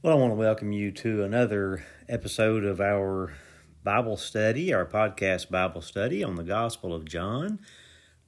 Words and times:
Well, 0.00 0.16
I 0.16 0.20
want 0.20 0.30
to 0.30 0.36
welcome 0.36 0.70
you 0.70 0.92
to 0.92 1.24
another 1.24 1.84
episode 2.08 2.64
of 2.64 2.80
our 2.80 3.34
Bible 3.82 4.16
study, 4.16 4.72
our 4.72 4.86
podcast 4.86 5.50
Bible 5.50 5.80
study 5.82 6.22
on 6.22 6.36
the 6.36 6.44
Gospel 6.44 6.94
of 6.94 7.04
John. 7.04 7.58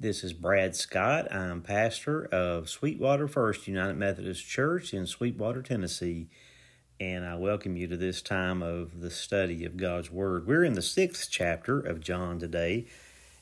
This 0.00 0.24
is 0.24 0.32
Brad 0.32 0.74
Scott. 0.74 1.32
I'm 1.32 1.62
pastor 1.62 2.24
of 2.24 2.68
Sweetwater 2.68 3.28
First 3.28 3.68
United 3.68 3.96
Methodist 3.96 4.44
Church 4.48 4.92
in 4.92 5.06
Sweetwater, 5.06 5.62
Tennessee, 5.62 6.26
and 6.98 7.24
I 7.24 7.36
welcome 7.36 7.76
you 7.76 7.86
to 7.86 7.96
this 7.96 8.20
time 8.20 8.64
of 8.64 9.00
the 9.00 9.10
study 9.10 9.64
of 9.64 9.76
God's 9.76 10.10
Word. 10.10 10.48
We're 10.48 10.64
in 10.64 10.72
the 10.72 10.82
sixth 10.82 11.28
chapter 11.30 11.78
of 11.78 12.00
John 12.00 12.40
today, 12.40 12.86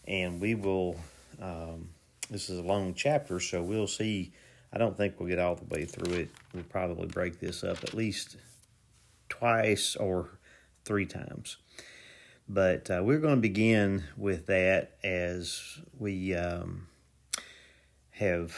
and 0.07 0.39
we 0.39 0.55
will, 0.55 1.01
um, 1.41 1.89
this 2.29 2.51
is 2.51 2.59
a 2.59 2.63
long 2.63 2.93
chapter, 2.93 3.41
so 3.41 3.63
we'll 3.63 3.87
see 3.87 4.35
I 4.73 4.79
don't 4.79 4.97
think 4.97 5.19
we'll 5.19 5.29
get 5.29 5.39
all 5.39 5.55
the 5.55 5.65
way 5.65 5.85
through 5.85 6.15
it. 6.15 6.31
We'll 6.53 6.65
probably 6.65 7.07
break 7.07 7.41
this 7.41 7.65
up 7.65 7.83
at 7.85 7.95
least 7.95 8.37
twice 9.29 9.97
or 9.97 10.29
three 10.85 11.07
times. 11.07 11.57
But 12.49 12.91
uh, 12.91 13.03
we're 13.03 13.19
going 13.19 13.37
to 13.37 13.41
begin 13.41 14.05
with 14.17 14.47
that 14.47 14.93
as 15.05 15.79
we 15.99 16.35
um, 16.35 16.87
have 18.11 18.57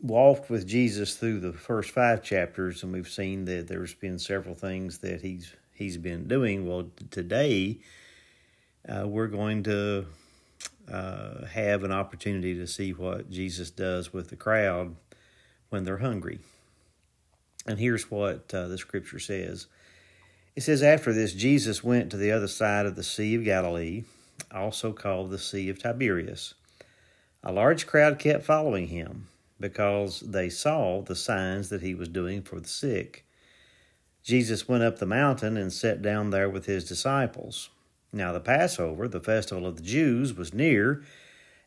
walked 0.00 0.48
with 0.48 0.66
Jesus 0.66 1.16
through 1.16 1.40
the 1.40 1.52
first 1.52 1.90
five 1.90 2.22
chapters, 2.22 2.82
and 2.82 2.92
we've 2.92 3.08
seen 3.08 3.44
that 3.46 3.68
there's 3.68 3.94
been 3.94 4.18
several 4.18 4.54
things 4.54 4.98
that 4.98 5.22
he's 5.22 5.52
he's 5.74 5.96
been 5.96 6.28
doing. 6.28 6.68
Well, 6.68 6.88
today 7.10 7.80
uh, 8.88 9.06
we're 9.08 9.26
going 9.26 9.62
to 9.64 10.06
uh, 10.90 11.46
have 11.46 11.84
an 11.84 11.92
opportunity 11.92 12.54
to 12.54 12.66
see 12.66 12.92
what 12.92 13.30
Jesus 13.30 13.70
does 13.70 14.12
with 14.12 14.28
the 14.28 14.36
crowd 14.36 14.94
when 15.70 15.84
they're 15.84 15.98
hungry. 15.98 16.40
And 17.66 17.78
here's 17.78 18.10
what 18.10 18.52
uh, 18.52 18.68
the 18.68 18.78
scripture 18.78 19.18
says 19.18 19.66
It 20.54 20.62
says, 20.62 20.82
After 20.82 21.12
this, 21.12 21.32
Jesus 21.32 21.82
went 21.82 22.10
to 22.10 22.16
the 22.16 22.32
other 22.32 22.48
side 22.48 22.86
of 22.86 22.96
the 22.96 23.02
Sea 23.02 23.34
of 23.36 23.44
Galilee, 23.44 24.04
also 24.52 24.92
called 24.92 25.30
the 25.30 25.38
Sea 25.38 25.68
of 25.68 25.78
Tiberias. 25.78 26.54
A 27.42 27.52
large 27.52 27.86
crowd 27.86 28.18
kept 28.18 28.44
following 28.44 28.88
him 28.88 29.28
because 29.58 30.20
they 30.20 30.48
saw 30.48 31.02
the 31.02 31.16
signs 31.16 31.68
that 31.68 31.82
he 31.82 31.94
was 31.94 32.08
doing 32.08 32.42
for 32.42 32.60
the 32.60 32.68
sick. 32.68 33.24
Jesus 34.22 34.68
went 34.68 34.82
up 34.82 34.98
the 34.98 35.06
mountain 35.06 35.56
and 35.56 35.72
sat 35.72 36.02
down 36.02 36.30
there 36.30 36.48
with 36.48 36.66
his 36.66 36.84
disciples. 36.84 37.70
Now, 38.12 38.32
the 38.32 38.40
Passover, 38.40 39.08
the 39.08 39.20
festival 39.20 39.66
of 39.66 39.76
the 39.76 39.82
Jews, 39.82 40.34
was 40.34 40.52
near. 40.52 41.02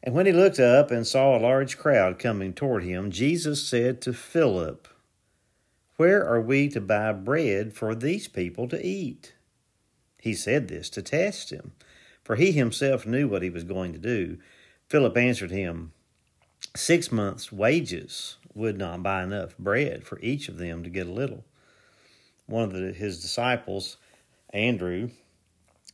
And 0.06 0.14
when 0.14 0.26
he 0.26 0.34
looked 0.34 0.60
up 0.60 0.92
and 0.92 1.08
saw 1.08 1.38
a 1.38 1.40
large 1.40 1.78
crowd 1.78 2.20
coming 2.20 2.52
toward 2.52 2.84
him, 2.84 3.10
Jesus 3.10 3.66
said 3.66 4.02
to 4.02 4.12
Philip, 4.12 4.90
Where 5.96 6.28
are 6.28 6.42
we 6.42 6.68
to 6.70 6.82
buy 6.82 7.14
bread 7.14 7.74
for 7.74 7.96
these 7.96 8.28
people 8.28 8.68
to 8.68 8.86
eat? 8.86 9.34
He 10.20 10.34
said 10.34 10.68
this 10.68 10.90
to 10.92 11.02
test 11.02 11.52
him, 11.52 11.72
for 12.22 12.36
he 12.36 12.52
himself 12.52 13.06
knew 13.06 13.30
what 13.30 13.44
he 13.44 13.50
was 13.50 13.64
going 13.64 13.94
to 13.94 14.00
do. 14.00 14.40
Philip 14.90 15.16
answered 15.16 15.52
him, 15.52 15.94
Six 16.76 17.10
months' 17.10 17.52
wages 17.52 18.38
would 18.54 18.78
not 18.78 19.04
buy 19.04 19.24
enough 19.24 19.58
bread 19.58 20.04
for 20.04 20.20
each 20.20 20.50
of 20.50 20.58
them 20.58 20.84
to 20.84 20.90
get 20.90 21.08
a 21.08 21.12
little. 21.12 21.46
One 22.46 22.64
of 22.64 22.74
the, 22.74 22.92
his 22.92 23.22
disciples, 23.22 23.98
Andrew, 24.52 25.12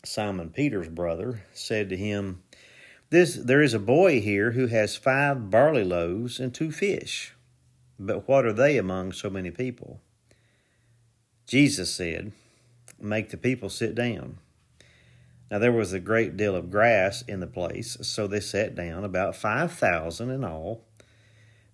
Simon 0.03 0.49
Peter's 0.49 0.89
brother, 0.89 1.43
said 1.53 1.89
to 1.89 1.97
him, 1.97 2.41
this 3.09 3.35
there 3.35 3.61
is 3.61 3.73
a 3.73 3.79
boy 3.79 4.21
here 4.21 4.51
who 4.51 4.67
has 4.67 4.95
five 4.95 5.49
barley 5.49 5.83
loaves 5.83 6.39
and 6.39 6.53
two 6.53 6.71
fish. 6.71 7.33
But 7.99 8.27
what 8.27 8.45
are 8.45 8.53
they 8.53 8.77
among 8.77 9.11
so 9.11 9.29
many 9.29 9.51
people? 9.51 9.99
Jesus 11.45 11.93
said, 11.93 12.31
Make 12.99 13.29
the 13.29 13.37
people 13.37 13.69
sit 13.69 13.95
down. 13.95 14.37
Now 15.49 15.57
there 15.57 15.71
was 15.71 15.93
a 15.93 15.99
great 15.99 16.37
deal 16.37 16.55
of 16.55 16.69
grass 16.69 17.23
in 17.23 17.39
the 17.39 17.47
place, 17.47 17.97
so 18.01 18.27
they 18.27 18.39
sat 18.39 18.75
down, 18.75 19.03
about 19.03 19.35
five 19.35 19.73
thousand 19.73 20.29
in 20.29 20.43
all. 20.43 20.83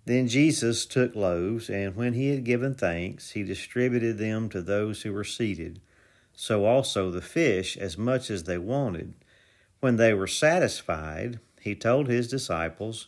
Then 0.05 0.27
Jesus 0.27 0.85
took 0.85 1.15
loaves, 1.15 1.69
and 1.69 1.95
when 1.95 2.13
he 2.13 2.29
had 2.29 2.43
given 2.43 2.75
thanks, 2.75 3.31
he 3.31 3.43
distributed 3.43 4.17
them 4.17 4.49
to 4.49 4.61
those 4.61 5.01
who 5.01 5.11
were 5.11 5.23
seated, 5.23 5.81
so 6.33 6.65
also 6.65 7.09
the 7.11 7.21
fish, 7.21 7.75
as 7.75 7.97
much 7.97 8.29
as 8.29 8.43
they 8.43 8.57
wanted. 8.57 9.15
When 9.79 9.97
they 9.97 10.13
were 10.13 10.27
satisfied, 10.27 11.39
he 11.59 11.75
told 11.75 12.07
his 12.07 12.27
disciples, 12.27 13.07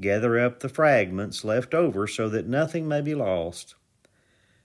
Gather 0.00 0.38
up 0.38 0.60
the 0.60 0.68
fragments 0.68 1.44
left 1.44 1.74
over 1.74 2.06
so 2.06 2.28
that 2.28 2.46
nothing 2.46 2.88
may 2.88 3.00
be 3.00 3.14
lost. 3.14 3.74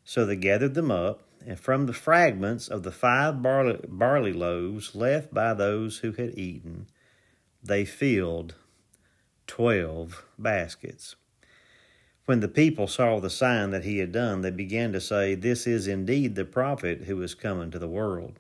So 0.03 0.25
they 0.25 0.35
gathered 0.35 0.73
them 0.73 0.89
up, 0.89 1.23
and 1.45 1.59
from 1.59 1.85
the 1.85 1.93
fragments 1.93 2.67
of 2.67 2.83
the 2.83 2.91
five 2.91 3.41
barley, 3.41 3.79
barley 3.87 4.33
loaves 4.33 4.95
left 4.95 5.33
by 5.33 5.53
those 5.53 5.99
who 5.99 6.13
had 6.13 6.37
eaten, 6.37 6.87
they 7.63 7.85
filled 7.85 8.55
twelve 9.45 10.25
baskets. 10.37 11.15
When 12.25 12.41
the 12.41 12.47
people 12.47 12.87
saw 12.87 13.19
the 13.19 13.29
sign 13.29 13.71
that 13.71 13.85
he 13.85 13.99
had 13.99 14.11
done, 14.11 14.41
they 14.41 14.51
began 14.51 14.91
to 14.93 15.01
say, 15.01 15.35
This 15.35 15.65
is 15.65 15.87
indeed 15.87 16.35
the 16.35 16.45
prophet 16.45 17.03
who 17.03 17.21
is 17.21 17.35
coming 17.35 17.71
to 17.71 17.79
the 17.79 17.87
world. 17.87 18.39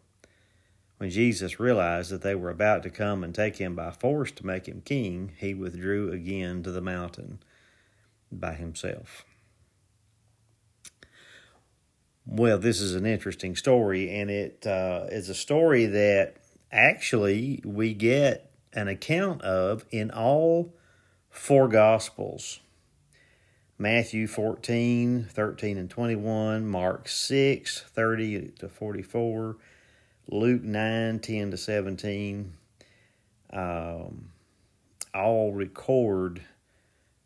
When 0.97 1.09
Jesus 1.11 1.59
realized 1.59 2.09
that 2.11 2.23
they 2.23 2.33
were 2.33 2.49
about 2.49 2.81
to 2.83 2.89
come 2.89 3.23
and 3.23 3.33
take 3.33 3.57
him 3.57 3.75
by 3.75 3.91
force 3.91 4.31
to 4.31 4.45
make 4.45 4.67
him 4.67 4.81
king, 4.83 5.33
he 5.37 5.53
withdrew 5.53 6.11
again 6.11 6.63
to 6.63 6.71
the 6.71 6.81
mountain 6.81 7.39
by 8.31 8.53
himself. 8.53 9.23
Well, 12.25 12.57
this 12.57 12.81
is 12.81 12.95
an 12.95 13.05
interesting 13.05 13.55
story, 13.55 14.09
and 14.09 14.29
it 14.29 14.65
uh, 14.65 15.05
is 15.09 15.29
a 15.29 15.35
story 15.35 15.85
that 15.85 16.37
actually 16.71 17.61
we 17.63 17.93
get 17.93 18.51
an 18.73 18.87
account 18.87 19.41
of 19.43 19.85
in 19.91 20.11
all 20.11 20.73
four 21.29 21.67
Gospels 21.67 22.59
Matthew 23.79 24.25
14, 24.25 25.27
13, 25.29 25.77
and 25.77 25.89
21, 25.89 26.67
Mark 26.67 27.07
6, 27.07 27.81
30 27.81 28.47
to 28.59 28.67
44. 28.67 29.57
Luke 30.29 30.63
9, 30.63 31.19
10 31.19 31.51
to 31.51 31.57
17, 31.57 32.53
um, 33.53 34.29
all 35.13 35.53
record 35.53 36.41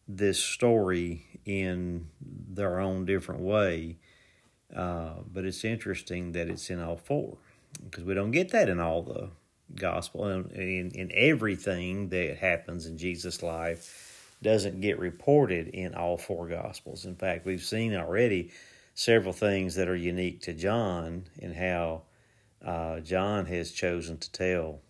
this 0.07 0.39
story 0.39 1.25
in 1.45 2.07
their 2.21 2.79
own 2.79 3.05
different 3.05 3.41
way. 3.41 3.97
Uh, 4.75 5.15
but 5.33 5.45
it's 5.45 5.65
interesting 5.65 6.31
that 6.33 6.47
it's 6.47 6.69
in 6.69 6.79
all 6.79 6.95
four 6.95 7.37
because 7.83 8.03
we 8.03 8.13
don't 8.13 8.31
get 8.31 8.51
that 8.51 8.69
in 8.69 8.79
all 8.79 9.01
the 9.01 9.29
gospel 9.75 10.25
and 10.25 10.51
in, 10.51 10.91
in 10.91 11.11
everything 11.13 12.09
that 12.09 12.37
happens 12.37 12.85
in 12.85 12.97
Jesus' 12.97 13.41
life 13.41 14.35
doesn't 14.41 14.81
get 14.81 14.99
reported 14.99 15.67
in 15.69 15.93
all 15.93 16.17
four 16.17 16.47
gospels. 16.47 17.05
In 17.05 17.15
fact, 17.15 17.45
we've 17.45 17.63
seen 17.63 17.95
already 17.95 18.51
several 18.93 19.33
things 19.33 19.75
that 19.75 19.87
are 19.87 19.95
unique 19.95 20.41
to 20.41 20.53
John 20.53 21.25
in 21.37 21.53
how 21.53 22.03
uh, 22.65 22.99
John 22.99 23.45
has 23.47 23.71
chosen 23.71 24.17
to 24.17 24.31
tell 24.31 24.81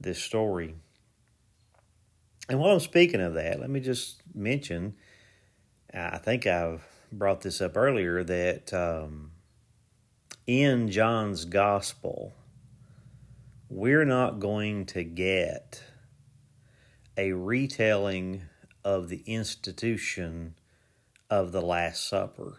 this 0.00 0.22
story. 0.22 0.74
And 2.48 2.58
while 2.60 2.72
I'm 2.72 2.80
speaking 2.80 3.20
of 3.20 3.34
that, 3.34 3.60
let 3.60 3.70
me 3.70 3.80
just 3.80 4.22
mention 4.34 4.94
I 5.92 6.18
think 6.18 6.46
I've 6.46 6.86
brought 7.10 7.40
this 7.40 7.60
up 7.60 7.76
earlier 7.76 8.22
that 8.22 8.72
um, 8.74 9.30
in 10.46 10.90
John's 10.90 11.46
gospel, 11.46 12.34
we're 13.70 14.04
not 14.04 14.38
going 14.38 14.86
to 14.86 15.04
get 15.04 15.82
a 17.16 17.32
retelling 17.32 18.42
of 18.84 19.08
the 19.08 19.22
institution 19.26 20.54
of 21.30 21.52
the 21.52 21.62
Last 21.62 22.06
Supper. 22.06 22.58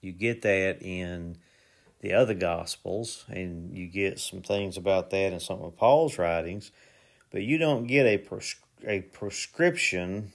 You 0.00 0.12
get 0.12 0.42
that 0.42 0.82
in 0.82 1.38
the 2.00 2.12
other 2.12 2.34
Gospels, 2.34 3.24
and 3.28 3.76
you 3.76 3.86
get 3.86 4.20
some 4.20 4.42
things 4.42 4.76
about 4.76 5.10
that 5.10 5.32
in 5.32 5.40
some 5.40 5.62
of 5.62 5.76
Paul's 5.76 6.18
writings, 6.18 6.70
but 7.30 7.42
you 7.42 7.58
don't 7.58 7.86
get 7.86 8.06
a 8.06 8.42
a 8.86 9.00
prescription 9.00 10.32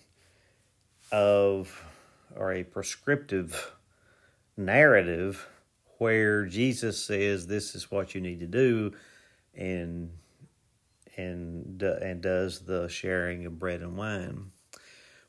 of 1.11 1.85
or 2.35 2.51
a 2.51 2.63
prescriptive 2.63 3.71
narrative 4.57 5.47
where 5.99 6.45
Jesus 6.45 7.03
says 7.03 7.47
this 7.47 7.75
is 7.75 7.89
what 7.89 8.13
you 8.13 8.21
need 8.21 8.41
to 8.41 8.47
do, 8.47 8.91
and 9.55 10.11
and 11.15 11.81
and 11.81 12.21
does 12.21 12.61
the 12.61 12.87
sharing 12.89 13.45
of 13.45 13.59
bread 13.59 13.81
and 13.81 13.97
wine. 13.97 14.51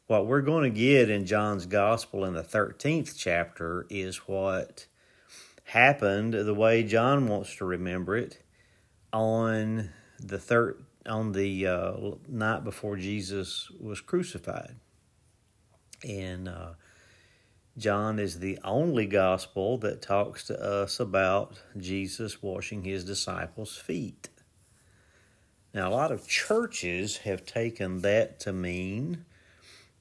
What 0.06 0.26
we're 0.26 0.42
going 0.42 0.64
to 0.64 0.78
get 0.78 1.08
in 1.08 1.24
John's 1.24 1.64
Gospel 1.64 2.24
in 2.26 2.34
the 2.34 2.42
13th 2.42 3.16
chapter 3.16 3.86
is 3.88 4.16
what 4.28 4.86
happened 5.64 6.34
the 6.34 6.54
way 6.54 6.82
John 6.82 7.26
wants 7.26 7.56
to 7.56 7.64
remember 7.64 8.16
it 8.16 8.42
on 9.12 9.90
the 10.20 10.38
third 10.38 10.84
on 11.06 11.32
the 11.32 11.66
uh, 11.66 11.92
night 12.28 12.64
before 12.64 12.96
Jesus 12.96 13.70
was 13.78 14.00
crucified, 14.00 14.76
and 16.02 16.48
uh, 16.48 16.70
John 17.76 18.18
is 18.18 18.38
the 18.38 18.58
only 18.64 19.06
gospel 19.06 19.76
that 19.78 20.00
talks 20.00 20.46
to 20.46 20.62
us 20.62 21.00
about 21.00 21.60
Jesus 21.76 22.42
washing 22.42 22.84
his 22.84 23.04
disciples' 23.04 23.76
feet. 23.76 24.28
Now, 25.74 25.88
a 25.88 25.92
lot 25.92 26.12
of 26.12 26.28
churches 26.28 27.18
have 27.18 27.44
taken 27.44 28.02
that 28.02 28.38
to 28.40 28.52
mean 28.52 29.24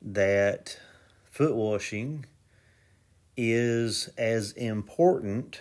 that 0.02 0.78
foot 1.24 1.56
washing 1.56 2.26
is 3.36 4.10
as 4.18 4.52
important 4.54 5.60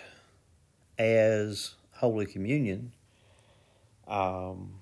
as 0.97 1.75
Holy 1.91 2.25
Communion, 2.25 2.93
um, 4.07 4.73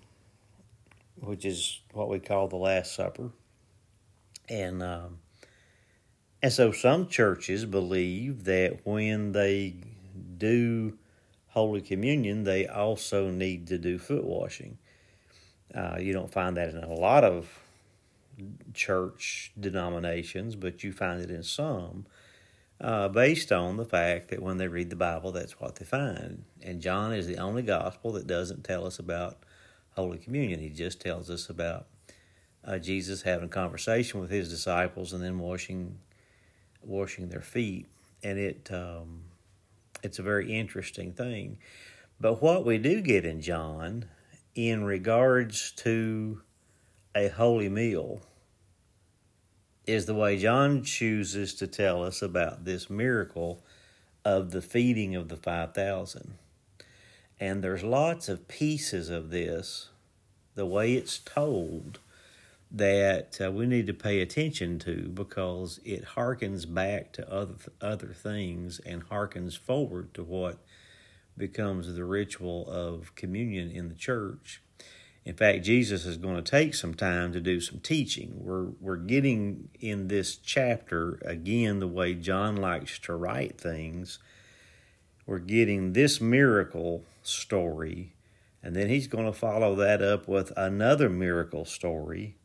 which 1.19 1.45
is 1.45 1.81
what 1.93 2.09
we 2.09 2.19
call 2.19 2.47
the 2.47 2.57
Last 2.57 2.93
Supper. 2.95 3.31
And 4.49 4.83
um, 4.83 5.19
and 6.43 6.51
so 6.51 6.71
some 6.71 7.07
churches 7.07 7.65
believe 7.65 8.45
that 8.45 8.79
when 8.83 9.31
they 9.31 9.75
do 10.37 10.97
Holy 11.49 11.81
Communion, 11.81 12.43
they 12.43 12.65
also 12.67 13.29
need 13.29 13.67
to 13.67 13.77
do 13.77 13.99
foot 13.99 14.23
washing. 14.23 14.77
Uh, 15.73 15.97
you 15.99 16.13
don't 16.13 16.31
find 16.31 16.57
that 16.57 16.69
in 16.69 16.83
a 16.83 16.93
lot 16.93 17.23
of 17.23 17.59
church 18.73 19.51
denominations, 19.59 20.55
but 20.55 20.83
you 20.83 20.91
find 20.91 21.21
it 21.21 21.29
in 21.29 21.43
some, 21.43 22.05
uh, 22.81 23.07
based 23.07 23.51
on 23.51 23.77
the 23.77 23.85
fact 23.85 24.29
that 24.29 24.41
when 24.41 24.57
they 24.57 24.67
read 24.67 24.89
the 24.89 24.95
Bible, 24.95 25.31
that's 25.31 25.59
what 25.59 25.75
they 25.75 25.85
find. 25.85 26.43
And 26.61 26.81
John 26.81 27.13
is 27.13 27.27
the 27.27 27.37
only 27.37 27.61
gospel 27.61 28.11
that 28.13 28.25
doesn't 28.25 28.63
tell 28.63 28.85
us 28.85 28.97
about 28.97 29.37
Holy 29.95 30.17
Communion. 30.17 30.59
He 30.59 30.69
just 30.69 30.99
tells 30.99 31.29
us 31.29 31.49
about 31.49 31.85
uh, 32.65 32.79
Jesus 32.79 33.21
having 33.21 33.45
a 33.45 33.49
conversation 33.49 34.19
with 34.19 34.31
his 34.31 34.49
disciples 34.49 35.13
and 35.13 35.23
then 35.23 35.39
washing 35.39 35.99
washing 36.83 37.29
their 37.29 37.41
feet, 37.41 37.87
and 38.23 38.39
it 38.39 38.69
um, 38.71 39.25
it's 40.01 40.17
a 40.17 40.23
very 40.23 40.51
interesting 40.51 41.11
thing. 41.13 41.59
But 42.19 42.41
what 42.41 42.65
we 42.65 42.79
do 42.79 43.01
get 43.01 43.25
in 43.25 43.41
John, 43.41 44.05
in 44.55 44.83
regards 44.83 45.71
to 45.77 46.41
a 47.15 47.27
holy 47.27 47.69
meal, 47.69 48.21
is 49.85 50.05
the 50.05 50.15
way 50.15 50.37
John 50.37 50.83
chooses 50.83 51.53
to 51.55 51.67
tell 51.67 52.03
us 52.03 52.21
about 52.21 52.65
this 52.65 52.89
miracle 52.89 53.63
of 54.23 54.51
the 54.51 54.61
feeding 54.61 55.15
of 55.15 55.29
the 55.29 55.37
5,000. 55.37 56.35
And 57.39 57.63
there's 57.63 57.83
lots 57.83 58.29
of 58.29 58.47
pieces 58.47 59.09
of 59.09 59.31
this, 59.31 59.89
the 60.53 60.65
way 60.65 60.93
it's 60.93 61.17
told, 61.17 61.99
that 62.69 63.39
uh, 63.43 63.51
we 63.51 63.65
need 63.65 63.87
to 63.87 63.93
pay 63.93 64.21
attention 64.21 64.79
to 64.79 65.09
because 65.09 65.79
it 65.83 66.05
harkens 66.15 66.71
back 66.71 67.11
to 67.11 67.29
other 67.29 67.55
other 67.81 68.13
things 68.13 68.79
and 68.85 69.09
harkens 69.09 69.57
forward 69.57 70.13
to 70.13 70.23
what 70.23 70.57
becomes 71.37 71.93
the 71.93 72.05
ritual 72.05 72.69
of 72.69 73.13
communion 73.15 73.69
in 73.69 73.89
the 73.89 73.95
church. 73.95 74.61
In 75.23 75.35
fact, 75.35 75.63
Jesus 75.63 76.05
is 76.05 76.17
going 76.17 76.35
to 76.35 76.41
take 76.41 76.73
some 76.73 76.95
time 76.95 77.31
to 77.33 77.39
do 77.39 77.61
some 77.61 77.79
teaching. 77.79 78.33
We're 78.37 78.69
we're 78.79 78.97
getting 78.97 79.69
in 79.79 80.07
this 80.07 80.35
chapter 80.35 81.19
again 81.23 81.79
the 81.79 81.87
way 81.87 82.15
John 82.15 82.55
likes 82.55 82.97
to 82.99 83.15
write 83.15 83.59
things. 83.59 84.19
We're 85.27 85.39
getting 85.39 85.93
this 85.93 86.19
miracle 86.19 87.03
story, 87.21 88.13
and 88.63 88.75
then 88.75 88.89
he's 88.89 89.07
going 89.07 89.25
to 89.25 89.33
follow 89.33 89.75
that 89.75 90.01
up 90.01 90.27
with 90.27 90.51
another 90.57 91.09
miracle 91.09 91.65
story 91.65 92.35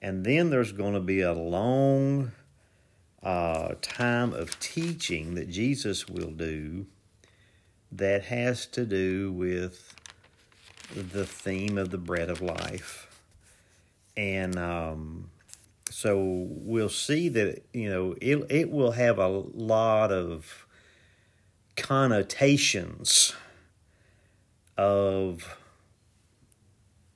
and 0.00 0.24
then 0.24 0.50
there's 0.50 0.72
going 0.72 0.94
to 0.94 1.00
be 1.00 1.20
a 1.20 1.32
long 1.32 2.32
uh, 3.22 3.74
time 3.80 4.32
of 4.32 4.58
teaching 4.60 5.34
that 5.34 5.48
Jesus 5.48 6.08
will 6.08 6.30
do 6.30 6.86
that 7.90 8.24
has 8.24 8.66
to 8.66 8.84
do 8.84 9.32
with 9.32 9.94
the 10.94 11.26
theme 11.26 11.78
of 11.78 11.90
the 11.90 11.98
bread 11.98 12.30
of 12.30 12.40
life. 12.40 13.08
And 14.16 14.58
um, 14.58 15.30
so 15.90 16.46
we'll 16.48 16.88
see 16.88 17.28
that, 17.30 17.64
you 17.72 17.90
know, 17.90 18.14
it, 18.20 18.46
it 18.50 18.70
will 18.70 18.92
have 18.92 19.18
a 19.18 19.28
lot 19.28 20.12
of 20.12 20.66
connotations 21.76 23.34
of 24.78 25.58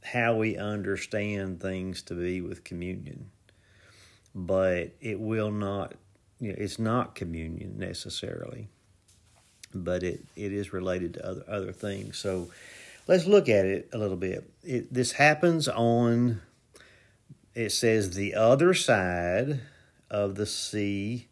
how 0.02 0.36
we 0.36 0.56
understand 0.56 1.60
things 1.60 2.02
to 2.02 2.14
be 2.14 2.40
with 2.40 2.64
communion. 2.64 3.30
But 4.34 4.92
it 5.00 5.18
will 5.18 5.50
not, 5.50 5.94
you 6.40 6.50
know, 6.50 6.56
it's 6.58 6.78
not 6.78 7.14
communion 7.14 7.78
necessarily, 7.78 8.68
but 9.74 10.02
it, 10.02 10.24
it 10.36 10.52
is 10.52 10.72
related 10.72 11.14
to 11.14 11.26
other, 11.26 11.44
other 11.48 11.72
things. 11.72 12.18
So 12.18 12.50
let's 13.10 13.26
look 13.26 13.48
at 13.48 13.66
it 13.66 13.88
a 13.92 13.98
little 13.98 14.16
bit. 14.16 14.48
It, 14.62 14.94
this 14.94 15.10
happens 15.10 15.66
on, 15.66 16.40
it 17.56 17.72
says, 17.72 18.14
the 18.14 18.36
other 18.36 18.72
side 18.72 19.62
of 20.08 20.36
the 20.36 20.46
Sea 20.46 21.26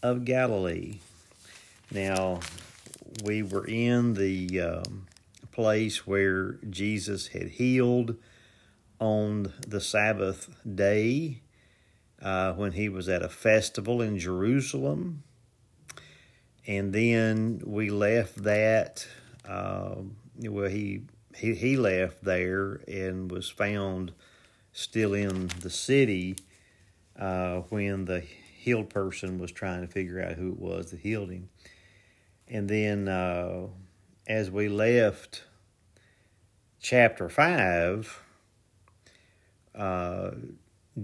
of 0.00 0.24
Galilee. 0.24 1.00
Now, 1.90 2.38
we 3.24 3.42
were 3.42 3.66
in 3.66 4.14
the 4.14 4.60
um, 4.60 5.08
place 5.50 6.06
where 6.06 6.52
Jesus 6.70 7.26
had 7.26 7.48
healed 7.48 8.14
on 9.00 9.52
the 9.66 9.80
Sabbath 9.80 10.48
day 10.72 11.40
uh, 12.22 12.52
when 12.52 12.72
he 12.72 12.88
was 12.88 13.08
at 13.08 13.22
a 13.22 13.28
festival 13.28 14.00
in 14.00 14.20
Jerusalem. 14.20 15.24
And 16.64 16.92
then 16.92 17.60
we 17.64 17.90
left 17.90 18.44
that, 18.44 19.04
uh, 19.48 19.96
well, 20.38 20.68
he, 20.68 21.02
he, 21.34 21.54
he 21.54 21.76
left 21.76 22.24
there 22.24 22.80
and 22.86 23.30
was 23.30 23.48
found 23.48 24.12
still 24.72 25.14
in 25.14 25.50
the 25.60 25.70
city 25.70 26.36
uh, 27.18 27.60
when 27.70 28.04
the 28.04 28.20
healed 28.20 28.90
person 28.90 29.38
was 29.38 29.50
trying 29.50 29.80
to 29.80 29.88
figure 29.88 30.22
out 30.22 30.32
who 30.32 30.52
it 30.52 30.58
was 30.58 30.90
that 30.90 31.00
healed 31.00 31.30
him. 31.30 31.48
And 32.46 32.68
then 32.68 33.08
uh, 33.08 33.66
as 34.26 34.50
we 34.50 34.68
left 34.68 35.44
chapter 36.80 37.28
5, 37.28 38.22
uh, 39.74 40.30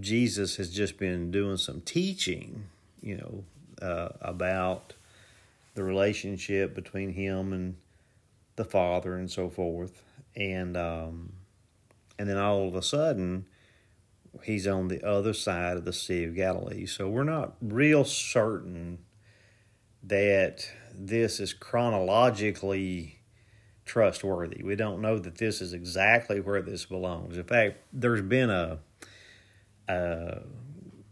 Jesus 0.00 0.56
has 0.56 0.70
just 0.72 0.98
been 0.98 1.30
doing 1.30 1.56
some 1.56 1.80
teaching, 1.80 2.64
you 3.02 3.16
know, 3.16 3.44
uh, 3.86 4.08
about 4.20 4.94
the 5.74 5.82
relationship 5.82 6.74
between 6.74 7.10
him 7.10 7.52
and 7.52 7.76
the 8.56 8.64
Father 8.64 9.16
and 9.16 9.30
so 9.30 9.48
forth. 9.48 10.02
And 10.36 10.76
um, 10.76 11.32
and 12.18 12.28
then 12.28 12.38
all 12.38 12.68
of 12.68 12.74
a 12.74 12.82
sudden, 12.82 13.46
he's 14.42 14.66
on 14.66 14.88
the 14.88 15.06
other 15.06 15.32
side 15.32 15.76
of 15.76 15.84
the 15.84 15.92
Sea 15.92 16.24
of 16.24 16.34
Galilee. 16.34 16.86
So 16.86 17.08
we're 17.08 17.24
not 17.24 17.54
real 17.60 18.04
certain 18.04 18.98
that 20.02 20.68
this 20.94 21.40
is 21.40 21.52
chronologically 21.52 23.20
trustworthy. 23.84 24.62
We 24.62 24.76
don't 24.76 25.00
know 25.00 25.18
that 25.18 25.38
this 25.38 25.60
is 25.60 25.72
exactly 25.72 26.40
where 26.40 26.62
this 26.62 26.86
belongs. 26.86 27.36
In 27.36 27.44
fact, 27.44 27.78
there's 27.92 28.22
been 28.22 28.50
a 28.50 28.78
a, 29.88 30.42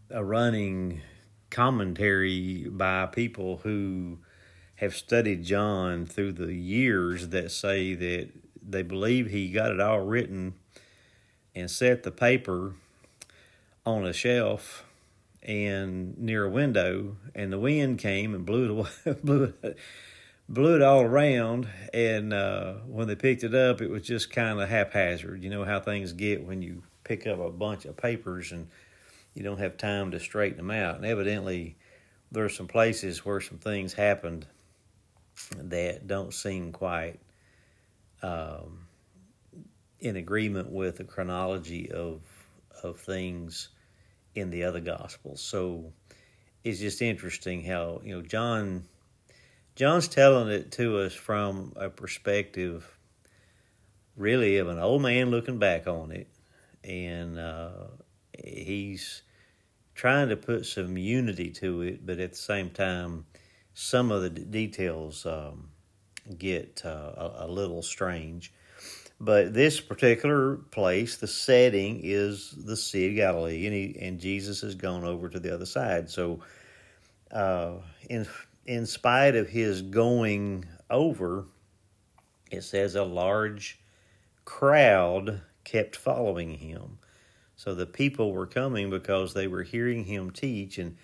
a 0.09 0.23
running 0.23 1.01
commentary 1.49 2.67
by 2.67 3.05
people 3.05 3.57
who 3.57 4.17
have 4.83 4.95
studied 4.95 5.43
John 5.43 6.05
through 6.05 6.33
the 6.33 6.53
years 6.53 7.29
that 7.29 7.51
say 7.51 7.95
that 7.95 8.29
they 8.61 8.83
believe 8.83 9.27
he 9.27 9.49
got 9.49 9.71
it 9.71 9.79
all 9.79 10.01
written 10.01 10.53
and 11.55 11.69
set 11.69 12.03
the 12.03 12.11
paper 12.11 12.75
on 13.85 14.05
a 14.05 14.13
shelf 14.13 14.85
and 15.41 16.17
near 16.17 16.45
a 16.45 16.49
window 16.49 17.17
and 17.35 17.51
the 17.51 17.59
wind 17.59 17.99
came 17.99 18.33
and 18.33 18.45
blew 18.45 18.63
it 18.63 18.71
away 18.71 19.17
blew 19.23 19.53
it 19.63 19.77
blew 20.47 20.75
it 20.75 20.81
all 20.81 21.01
around 21.01 21.67
and 21.93 22.31
uh, 22.31 22.73
when 22.87 23.07
they 23.07 23.15
picked 23.15 23.43
it 23.43 23.53
up 23.53 23.81
it 23.81 23.89
was 23.89 24.03
just 24.03 24.31
kind 24.31 24.61
of 24.61 24.69
haphazard. 24.69 25.43
You 25.43 25.49
know 25.49 25.65
how 25.65 25.79
things 25.79 26.13
get 26.13 26.45
when 26.45 26.61
you 26.61 26.83
pick 27.03 27.27
up 27.27 27.39
a 27.39 27.49
bunch 27.49 27.85
of 27.85 27.97
papers 27.97 28.51
and 28.51 28.67
you 29.33 29.43
don't 29.43 29.59
have 29.59 29.77
time 29.77 30.11
to 30.11 30.19
straighten 30.19 30.57
them 30.57 30.71
out. 30.71 30.95
And 30.95 31.05
evidently 31.05 31.75
there's 32.31 32.55
some 32.55 32.67
places 32.67 33.25
where 33.25 33.41
some 33.41 33.57
things 33.57 33.93
happened 33.93 34.45
that 35.55 36.07
don't 36.07 36.33
seem 36.33 36.71
quite 36.71 37.19
um, 38.21 38.87
in 39.99 40.15
agreement 40.15 40.71
with 40.71 40.97
the 40.97 41.03
chronology 41.03 41.91
of 41.91 42.21
of 42.83 42.99
things 42.99 43.69
in 44.35 44.49
the 44.49 44.63
other 44.63 44.79
gospels. 44.79 45.41
So 45.41 45.93
it's 46.63 46.79
just 46.79 47.01
interesting 47.01 47.63
how 47.63 48.01
you 48.03 48.15
know 48.15 48.21
john 48.21 48.83
John's 49.75 50.07
telling 50.07 50.49
it 50.49 50.71
to 50.73 50.99
us 50.99 51.13
from 51.13 51.73
a 51.75 51.89
perspective, 51.89 52.95
really, 54.15 54.57
of 54.57 54.67
an 54.67 54.77
old 54.77 55.01
man 55.01 55.31
looking 55.31 55.57
back 55.57 55.87
on 55.87 56.11
it, 56.11 56.27
and 56.83 57.39
uh, 57.39 57.87
he's 58.37 59.23
trying 59.95 60.29
to 60.29 60.37
put 60.37 60.67
some 60.67 60.95
unity 60.95 61.49
to 61.49 61.81
it, 61.81 62.05
but 62.05 62.19
at 62.19 62.31
the 62.31 62.37
same 62.37 62.69
time, 62.69 63.25
some 63.73 64.11
of 64.11 64.21
the 64.21 64.29
d- 64.29 64.43
details 64.43 65.25
um, 65.25 65.69
get 66.37 66.81
uh, 66.85 66.89
a, 67.15 67.45
a, 67.45 67.47
little 67.47 67.81
strange. 67.81 68.53
But 69.19 69.53
this 69.53 69.79
particular 69.79 70.57
place, 70.57 71.17
the 71.17 71.27
setting 71.27 72.01
is 72.03 72.51
the 72.51 72.75
Sea 72.75 73.09
of 73.09 73.15
Galilee, 73.15 73.65
and, 73.65 73.73
he, 73.73 73.97
and 74.01 74.19
Jesus 74.19 74.61
has 74.61 74.75
gone 74.75 75.03
over 75.03 75.29
to 75.29 75.39
the 75.39 75.53
other 75.53 75.65
side. 75.65 76.09
So, 76.09 76.41
uh, 77.31 77.73
in 78.09 78.27
in 78.65 78.85
spite 78.85 79.35
of 79.35 79.49
his 79.49 79.81
going 79.81 80.65
over, 80.89 81.45
it 82.51 82.63
says 82.63 82.95
a 82.95 83.03
large 83.03 83.79
crowd 84.45 85.41
kept 85.63 85.95
following 85.95 86.57
him. 86.57 86.97
So 87.55 87.73
the 87.75 87.85
people 87.85 88.31
were 88.31 88.47
coming 88.47 88.89
because 88.89 89.33
they 89.33 89.47
were 89.47 89.63
hearing 89.63 90.05
him 90.05 90.31
teach. 90.31 90.77
And 90.77 90.97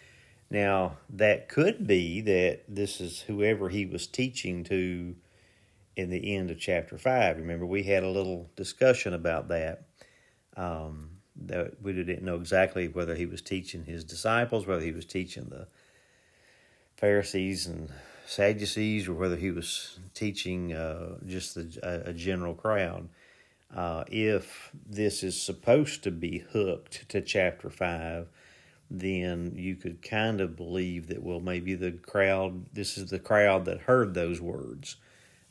now 0.50 0.98
that 1.10 1.50
could 1.50 1.86
be 1.86 2.22
that 2.22 2.62
this 2.68 3.02
is 3.02 3.22
whoever 3.22 3.70
he 3.70 3.86
was 3.86 4.08
teaching 4.08 4.64
to 4.66 5.16
in 5.96 6.10
the 6.10 6.36
end 6.36 6.50
of 6.50 6.60
chapter 6.60 6.98
5. 6.98 7.38
Remember, 7.38 7.66
we 7.66 7.84
had 7.84 8.04
a 8.04 8.10
little 8.10 8.50
discussion 8.56 9.14
about 9.14 9.50
that. 9.50 9.84
Um, 10.56 11.10
that 11.46 11.82
we 11.82 11.94
didn't 11.94 12.24
know 12.24 12.36
exactly 12.36 12.88
whether 12.88 13.16
he 13.16 13.26
was 13.26 13.42
teaching 13.42 13.86
his 13.86 14.04
disciples, 14.04 14.68
whether 14.68 14.82
he 14.82 14.92
was 14.92 15.06
teaching 15.06 15.46
the 15.50 15.68
Pharisees 16.98 17.66
and 17.68 17.90
Sadducees, 18.26 19.08
or 19.08 19.14
whether 19.14 19.38
he 19.38 19.52
was 19.52 20.00
teaching 20.14 20.74
uh, 20.74 21.18
just 21.26 21.56
a, 21.58 22.10
a, 22.10 22.14
general 22.14 22.54
crowd. 22.54 23.08
Uh, 23.74 24.04
if 24.08 24.72
this 24.86 25.24
is 25.24 25.42
supposed 25.42 26.04
to 26.04 26.12
be 26.12 26.40
hooked 26.40 27.08
to 27.10 27.22
chapter 27.22 27.70
5, 27.70 28.28
then 28.90 29.54
you 29.56 29.76
could 29.76 30.02
kind 30.02 30.42
of 30.42 30.56
believe 30.56 31.08
that, 31.08 31.22
well, 31.22 31.40
maybe 31.40 31.76
the 31.76 31.92
crowd, 31.92 32.66
this 32.74 32.98
is 32.98 33.10
the 33.10 33.20
crowd 33.20 33.66
that 33.66 33.82
heard 33.82 34.14
those 34.14 34.42
words, 34.42 34.98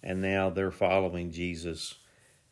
and 0.03 0.21
now 0.21 0.51
they're 0.51 0.71
following 0.71 1.31
Jesus 1.31 1.97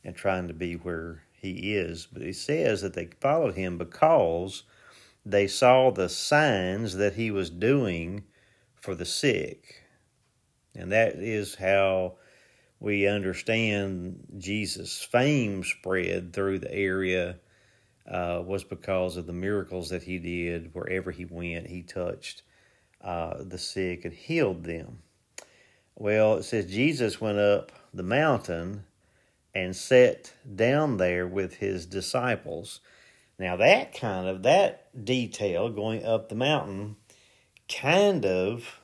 and 0.05 0.15
trying 0.15 0.49
to 0.49 0.55
be 0.55 0.75
where 0.75 1.23
he 1.33 1.75
is. 1.75 2.07
But 2.07 2.23
he 2.23 2.33
says 2.33 2.83
that 2.83 2.95
they 2.95 3.09
followed 3.21 3.55
him 3.55 3.79
because 3.79 4.63
they 5.25 5.49
saw 5.49 5.91
the 5.91 6.09
signs 6.09 6.95
that 6.97 7.15
he 7.15 7.31
was 7.31 7.51
doing 7.51 8.25
for 8.75 8.95
the 8.95 9.05
sick. 9.05 9.83
And 10.77 10.93
that 10.93 11.17
is 11.17 11.57
how 11.57 12.15
we 12.79 13.09
understand 13.09 14.25
Jesus' 14.39 15.03
fame 15.03 15.65
spread 15.65 16.33
through 16.33 16.61
the 16.61 16.73
area 16.73 17.39
uh, 18.09 18.43
was 18.45 18.65
because 18.65 19.17
of 19.17 19.27
the 19.27 19.33
miracles 19.33 19.89
that 19.91 20.05
he 20.05 20.19
did. 20.19 20.75
Wherever 20.75 21.11
he 21.11 21.25
went, 21.25 21.69
he 21.69 21.83
touched 21.83 22.43
uh, 23.03 23.43
the 23.43 23.59
sick 23.59 24.05
and 24.05 24.15
healed 24.15 24.65
them. 24.65 24.99
Well, 25.95 26.37
it 26.37 26.43
says 26.45 26.67
Jesus 26.67 27.21
went 27.21 27.39
up 27.39 27.73
the 27.93 28.03
mountain 28.03 28.85
and 29.55 29.75
sat 29.75 30.35
down 30.55 30.99
there 30.99 31.27
with 31.27 31.55
his 31.55 31.87
disciples. 31.87 32.81
Now, 33.39 33.57
that 33.57 33.95
kind 33.99 34.29
of, 34.29 34.43
that 34.43 35.05
detail 35.05 35.71
going 35.71 36.05
up 36.05 36.29
the 36.29 36.35
mountain 36.35 36.97
kind 37.69 38.25
of 38.25 38.81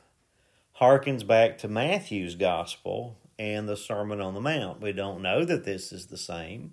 harkens 0.81 1.27
back 1.27 1.59
to 1.59 1.69
Matthew's 1.69 2.35
gospel 2.35 3.17
and 3.39 3.69
the 3.69 3.77
Sermon 3.77 4.21
on 4.21 4.35
the 4.35 4.41
Mount. 4.41 4.81
We 4.81 4.93
don't 4.93 5.23
know 5.23 5.45
that 5.45 5.65
this 5.65 5.93
is 5.93 6.07
the 6.07 6.17
same, 6.17 6.73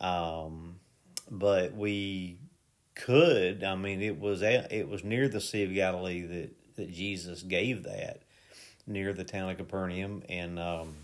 um, 0.00 0.79
but 1.30 1.74
we 1.74 2.38
could. 2.94 3.64
I 3.64 3.76
mean, 3.76 4.02
it 4.02 4.18
was 4.18 4.42
it 4.42 4.88
was 4.88 5.04
near 5.04 5.28
the 5.28 5.40
Sea 5.40 5.64
of 5.64 5.74
Galilee 5.74 6.22
that 6.22 6.76
that 6.76 6.92
Jesus 6.92 7.42
gave 7.42 7.84
that 7.84 8.22
near 8.86 9.12
the 9.12 9.24
town 9.24 9.50
of 9.50 9.56
Capernaum 9.56 10.22
and 10.28 10.58
um, 10.58 10.94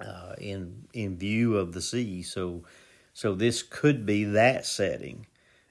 uh, 0.00 0.34
in 0.40 0.88
in 0.92 1.16
view 1.16 1.56
of 1.56 1.72
the 1.72 1.82
sea. 1.82 2.22
So 2.22 2.64
so 3.14 3.34
this 3.34 3.62
could 3.62 4.06
be 4.06 4.24
that 4.24 4.66
setting. 4.66 5.26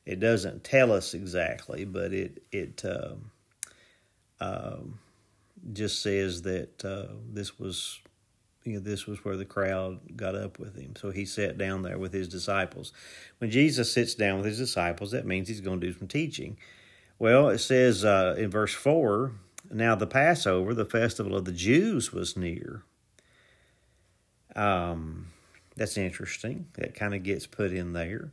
It 0.05 0.19
doesn't 0.19 0.63
tell 0.63 0.91
us 0.91 1.13
exactly, 1.13 1.85
but 1.85 2.13
it 2.13 2.43
it. 2.51 2.83
Um, 2.85 3.31
um, 4.39 4.99
just 5.73 6.01
says 6.01 6.43
that 6.43 6.85
uh, 6.85 7.13
this 7.33 7.59
was 7.59 7.99
you 8.67 8.73
know, 8.73 8.79
this 8.81 9.07
was 9.07 9.23
where 9.23 9.37
the 9.37 9.45
crowd 9.45 9.99
got 10.17 10.35
up 10.35 10.59
with 10.59 10.75
him. 10.75 10.93
So 10.97 11.09
he 11.09 11.25
sat 11.25 11.57
down 11.57 11.83
there 11.83 11.97
with 11.97 12.11
his 12.11 12.27
disciples. 12.27 12.91
When 13.37 13.49
Jesus 13.49 13.93
sits 13.93 14.13
down 14.13 14.37
with 14.37 14.45
his 14.45 14.57
disciples, 14.57 15.11
that 15.11 15.25
means 15.25 15.47
he's 15.47 15.61
going 15.61 15.79
to 15.79 15.87
do 15.87 15.97
some 15.97 16.09
teaching. 16.09 16.57
Well, 17.17 17.47
it 17.47 17.59
says 17.59 18.03
uh, 18.03 18.35
in 18.37 18.49
verse 18.49 18.73
4 18.73 19.31
now 19.71 19.95
the 19.95 20.05
Passover, 20.05 20.73
the 20.73 20.85
festival 20.85 21.35
of 21.35 21.45
the 21.45 21.53
Jews, 21.53 22.11
was 22.11 22.35
near. 22.35 22.83
Um, 24.53 25.27
that's 25.77 25.97
interesting. 25.97 26.67
That 26.73 26.93
kind 26.93 27.13
of 27.13 27.23
gets 27.23 27.47
put 27.47 27.71
in 27.71 27.93
there. 27.93 28.31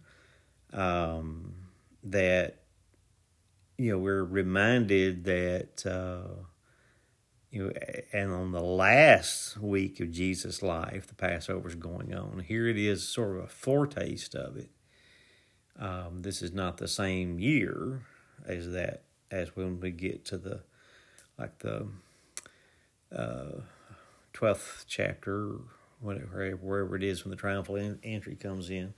Um, 0.72 1.54
that, 2.02 2.58
you 3.78 3.92
know, 3.92 3.98
we're 3.98 4.24
reminded 4.24 5.24
that. 5.24 5.86
Uh, 5.86 6.42
you 7.54 7.64
know, 7.64 7.72
and 8.12 8.32
on 8.32 8.50
the 8.50 8.60
last 8.60 9.58
week 9.58 10.00
of 10.00 10.10
Jesus' 10.10 10.60
life, 10.60 11.06
the 11.06 11.14
Passover 11.14 11.68
is 11.68 11.76
going 11.76 12.12
on. 12.12 12.40
Here 12.40 12.66
it 12.66 12.76
is, 12.76 13.06
sort 13.06 13.36
of 13.36 13.44
a 13.44 13.46
foretaste 13.46 14.34
of 14.34 14.56
it. 14.56 14.70
Um, 15.78 16.22
this 16.22 16.42
is 16.42 16.52
not 16.52 16.78
the 16.78 16.88
same 16.88 17.38
year 17.38 18.02
as 18.44 18.72
that 18.72 19.04
as 19.30 19.54
when 19.54 19.78
we 19.78 19.92
get 19.92 20.24
to 20.26 20.36
the 20.36 20.62
like 21.38 21.60
the 21.60 21.86
uh, 23.14 23.60
twelfth 24.32 24.86
chapter, 24.88 25.58
whatever 26.00 26.50
wherever 26.60 26.96
it 26.96 27.04
is 27.04 27.24
when 27.24 27.30
the 27.30 27.36
triumphal 27.36 27.96
entry 28.02 28.34
comes 28.34 28.68
in. 28.68 28.94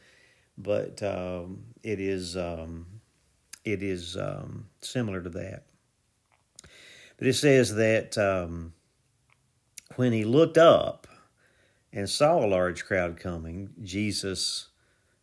But 0.56 1.02
um, 1.02 1.64
it 1.82 2.00
is 2.00 2.38
um, 2.38 2.86
it 3.66 3.82
is 3.82 4.16
um, 4.16 4.68
similar 4.80 5.20
to 5.20 5.28
that. 5.30 5.64
But 7.16 7.26
it 7.28 7.34
says 7.34 7.74
that 7.76 8.18
um, 8.18 8.74
when 9.96 10.12
he 10.12 10.24
looked 10.24 10.58
up 10.58 11.06
and 11.92 12.08
saw 12.08 12.44
a 12.44 12.46
large 12.46 12.84
crowd 12.84 13.18
coming, 13.18 13.70
Jesus 13.82 14.68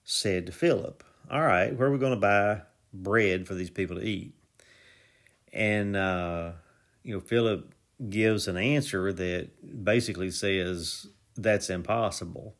said 0.03 0.45
to 0.47 0.51
Philip, 0.51 1.03
All 1.29 1.41
right, 1.41 1.75
where 1.75 1.87
are 1.87 1.91
we 1.91 1.99
going 1.99 2.13
to 2.13 2.19
buy 2.19 2.61
bread 2.93 3.47
for 3.47 3.53
these 3.53 3.69
people 3.69 3.97
to 3.97 4.03
eat? 4.03 4.33
And, 5.51 5.95
uh, 5.95 6.53
you 7.03 7.13
know, 7.13 7.19
Philip 7.19 7.73
gives 8.09 8.47
an 8.47 8.57
answer 8.57 9.13
that 9.13 9.83
basically 9.83 10.31
says 10.31 11.07
that's 11.35 11.69
impossible. 11.69 12.55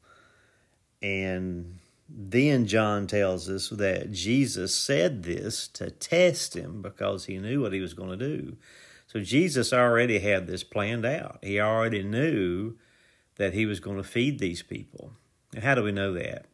And 1.01 1.79
then 2.07 2.67
John 2.67 3.07
tells 3.07 3.49
us 3.49 3.69
that 3.69 4.11
Jesus 4.11 4.75
said 4.75 5.23
this 5.23 5.67
to 5.69 5.89
test 5.89 6.55
him 6.55 6.81
because 6.81 7.25
he 7.25 7.39
knew 7.39 7.61
what 7.61 7.73
he 7.73 7.79
was 7.79 7.93
going 7.93 8.17
to 8.17 8.37
do. 8.37 8.57
So 9.13 9.19
Jesus 9.19 9.71
already 9.71 10.17
had 10.17 10.47
this 10.47 10.63
planned 10.63 11.05
out. 11.05 11.37
He 11.43 11.59
already 11.59 12.01
knew 12.01 12.73
that 13.35 13.53
he 13.53 13.67
was 13.67 13.79
going 13.79 13.97
to 13.97 14.03
feed 14.03 14.39
these 14.39 14.63
people. 14.63 15.13
How 15.61 15.75
do 15.75 15.83
we 15.83 15.91
know 15.91 16.13
that? 16.13 16.47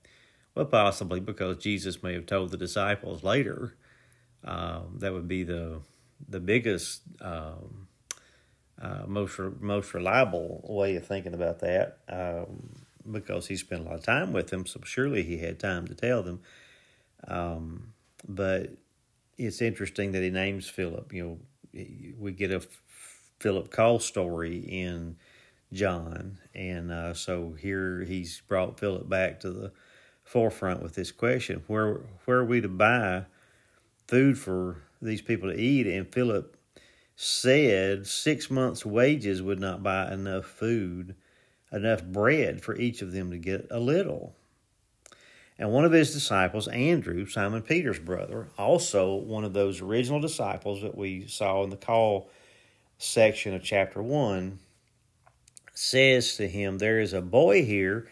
Well, 0.53 0.65
possibly 0.65 1.21
because 1.21 1.55
Jesus 1.55 2.03
may 2.03 2.13
have 2.15 2.25
told 2.25 2.51
the 2.51 2.57
disciples 2.57 3.23
later. 3.23 3.77
Um, 4.43 4.97
that 4.97 5.13
would 5.13 5.27
be 5.27 5.43
the 5.43 5.79
the 6.27 6.41
biggest, 6.41 7.01
um, 7.21 7.87
uh, 8.81 9.03
most 9.07 9.39
most 9.61 9.93
reliable 9.93 10.61
way 10.67 10.97
of 10.97 11.07
thinking 11.07 11.33
about 11.33 11.59
that, 11.59 11.99
um, 12.09 12.71
because 13.09 13.47
he 13.47 13.55
spent 13.55 13.81
a 13.81 13.85
lot 13.85 13.95
of 13.95 14.03
time 14.03 14.33
with 14.33 14.49
them. 14.49 14.65
So 14.65 14.81
surely 14.83 15.23
he 15.23 15.37
had 15.37 15.59
time 15.59 15.87
to 15.87 15.95
tell 15.95 16.23
them. 16.23 16.41
Um, 17.25 17.93
but 18.27 18.71
it's 19.37 19.61
interesting 19.61 20.11
that 20.11 20.23
he 20.23 20.29
names 20.29 20.67
Philip. 20.67 21.13
You 21.13 21.23
know, 21.23 21.37
we 21.73 22.31
get 22.31 22.51
a 22.51 22.61
Philip 23.39 23.71
call 23.71 23.99
story 23.99 24.57
in 24.57 25.15
John, 25.71 26.39
and 26.53 26.91
uh, 26.91 27.13
so 27.13 27.53
here 27.53 28.01
he's 28.01 28.41
brought 28.47 28.79
Philip 28.79 29.07
back 29.07 29.39
to 29.41 29.51
the 29.51 29.71
forefront 30.23 30.81
with 30.81 30.95
this 30.95 31.11
question: 31.11 31.63
where 31.67 32.01
where 32.25 32.39
are 32.39 32.45
we 32.45 32.61
to 32.61 32.67
buy 32.67 33.25
food 34.07 34.37
for 34.37 34.77
these 35.01 35.21
people 35.21 35.49
to 35.49 35.59
eat? 35.59 35.87
And 35.87 36.11
Philip 36.11 36.57
said 37.15 38.07
six 38.07 38.49
months' 38.49 38.85
wages 38.85 39.41
would 39.41 39.59
not 39.59 39.83
buy 39.83 40.11
enough 40.11 40.45
food, 40.45 41.15
enough 41.71 42.03
bread 42.03 42.61
for 42.61 42.75
each 42.75 43.01
of 43.01 43.11
them 43.11 43.31
to 43.31 43.37
get 43.37 43.67
a 43.69 43.79
little. 43.79 44.35
And 45.59 45.73
one 45.73 45.83
of 45.83 45.91
his 45.91 46.13
disciples, 46.13 46.69
Andrew, 46.69 47.25
Simon 47.25 47.61
Peter's 47.61 47.99
brother, 47.99 48.47
also 48.57 49.15
one 49.15 49.43
of 49.43 49.51
those 49.51 49.81
original 49.81 50.21
disciples 50.21 50.81
that 50.81 50.97
we 50.97 51.27
saw 51.27 51.63
in 51.65 51.69
the 51.69 51.75
call 51.75 52.29
section 52.97 53.53
of 53.53 53.61
chapter 53.61 54.01
1, 54.01 54.57
says 55.73 56.37
to 56.37 56.47
him, 56.47 56.77
There 56.77 57.01
is 57.01 57.11
a 57.11 57.21
boy 57.21 57.65
here 57.65 58.07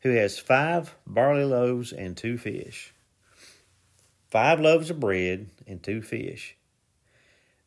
who 0.00 0.10
has 0.10 0.38
five 0.38 0.94
barley 1.04 1.44
loaves 1.44 1.92
and 1.92 2.16
two 2.16 2.38
fish. 2.38 2.94
five 4.30 4.60
loaves 4.60 4.88
of 4.88 4.98
bread 4.98 5.48
and 5.66 5.82
two 5.82 6.02
fish. 6.02 6.56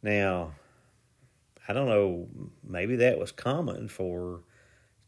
Now, 0.02 0.54
I 1.68 1.74
don't 1.74 1.88
know, 1.88 2.28
maybe 2.64 2.96
that 2.98 3.20
was 3.20 3.32
common 3.32 3.90
for 3.90 4.42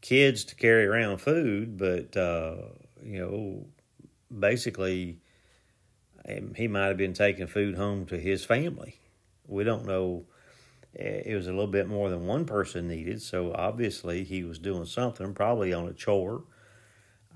kids 0.02 0.44
to 0.44 0.54
carry 0.54 0.84
around 0.86 1.18
food, 1.18 1.78
but, 1.78 2.16
uh, 2.16 2.56
you 3.02 3.18
know, 3.18 3.66
basically, 4.36 5.18
um, 6.28 6.54
he 6.54 6.68
might 6.68 6.86
have 6.86 6.96
been 6.96 7.14
taking 7.14 7.46
food 7.46 7.76
home 7.76 8.06
to 8.06 8.18
his 8.18 8.44
family. 8.44 9.00
We 9.46 9.64
don't 9.64 9.86
know. 9.86 10.26
Eh, 10.96 11.22
it 11.26 11.34
was 11.34 11.46
a 11.46 11.50
little 11.50 11.66
bit 11.66 11.88
more 11.88 12.10
than 12.10 12.26
one 12.26 12.44
person 12.44 12.88
needed, 12.88 13.22
so 13.22 13.52
obviously 13.54 14.24
he 14.24 14.44
was 14.44 14.58
doing 14.58 14.84
something, 14.84 15.34
probably 15.34 15.72
on 15.72 15.88
a 15.88 15.92
chore. 15.92 16.44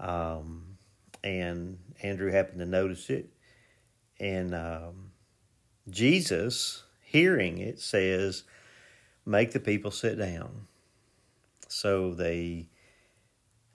Um, 0.00 0.78
and 1.22 1.78
Andrew 2.02 2.30
happened 2.30 2.58
to 2.58 2.66
notice 2.66 3.08
it. 3.10 3.30
And 4.18 4.54
um, 4.54 5.12
Jesus, 5.88 6.84
hearing 7.02 7.58
it, 7.58 7.80
says, 7.80 8.44
Make 9.24 9.52
the 9.52 9.60
people 9.60 9.92
sit 9.92 10.18
down. 10.18 10.66
So 11.68 12.12
they 12.12 12.68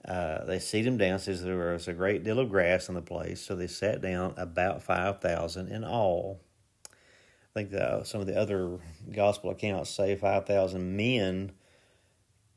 uh, 0.06 0.44
they 0.44 0.58
seat 0.58 0.86
him 0.86 0.96
down. 0.96 1.18
Says 1.18 1.42
there 1.42 1.72
was 1.72 1.88
a 1.88 1.92
great 1.92 2.24
deal 2.24 2.38
of 2.38 2.50
grass 2.50 2.88
in 2.88 2.94
the 2.94 3.02
place, 3.02 3.40
so 3.40 3.56
they 3.56 3.66
sat 3.66 4.00
down 4.00 4.34
about 4.36 4.82
five 4.82 5.20
thousand 5.20 5.68
in 5.68 5.84
all. 5.84 6.40
I 6.86 7.60
think 7.60 7.70
the, 7.70 8.04
some 8.04 8.20
of 8.20 8.26
the 8.26 8.38
other 8.38 8.78
gospel 9.10 9.50
accounts 9.50 9.90
say 9.90 10.14
five 10.14 10.46
thousand 10.46 10.96
men 10.96 11.52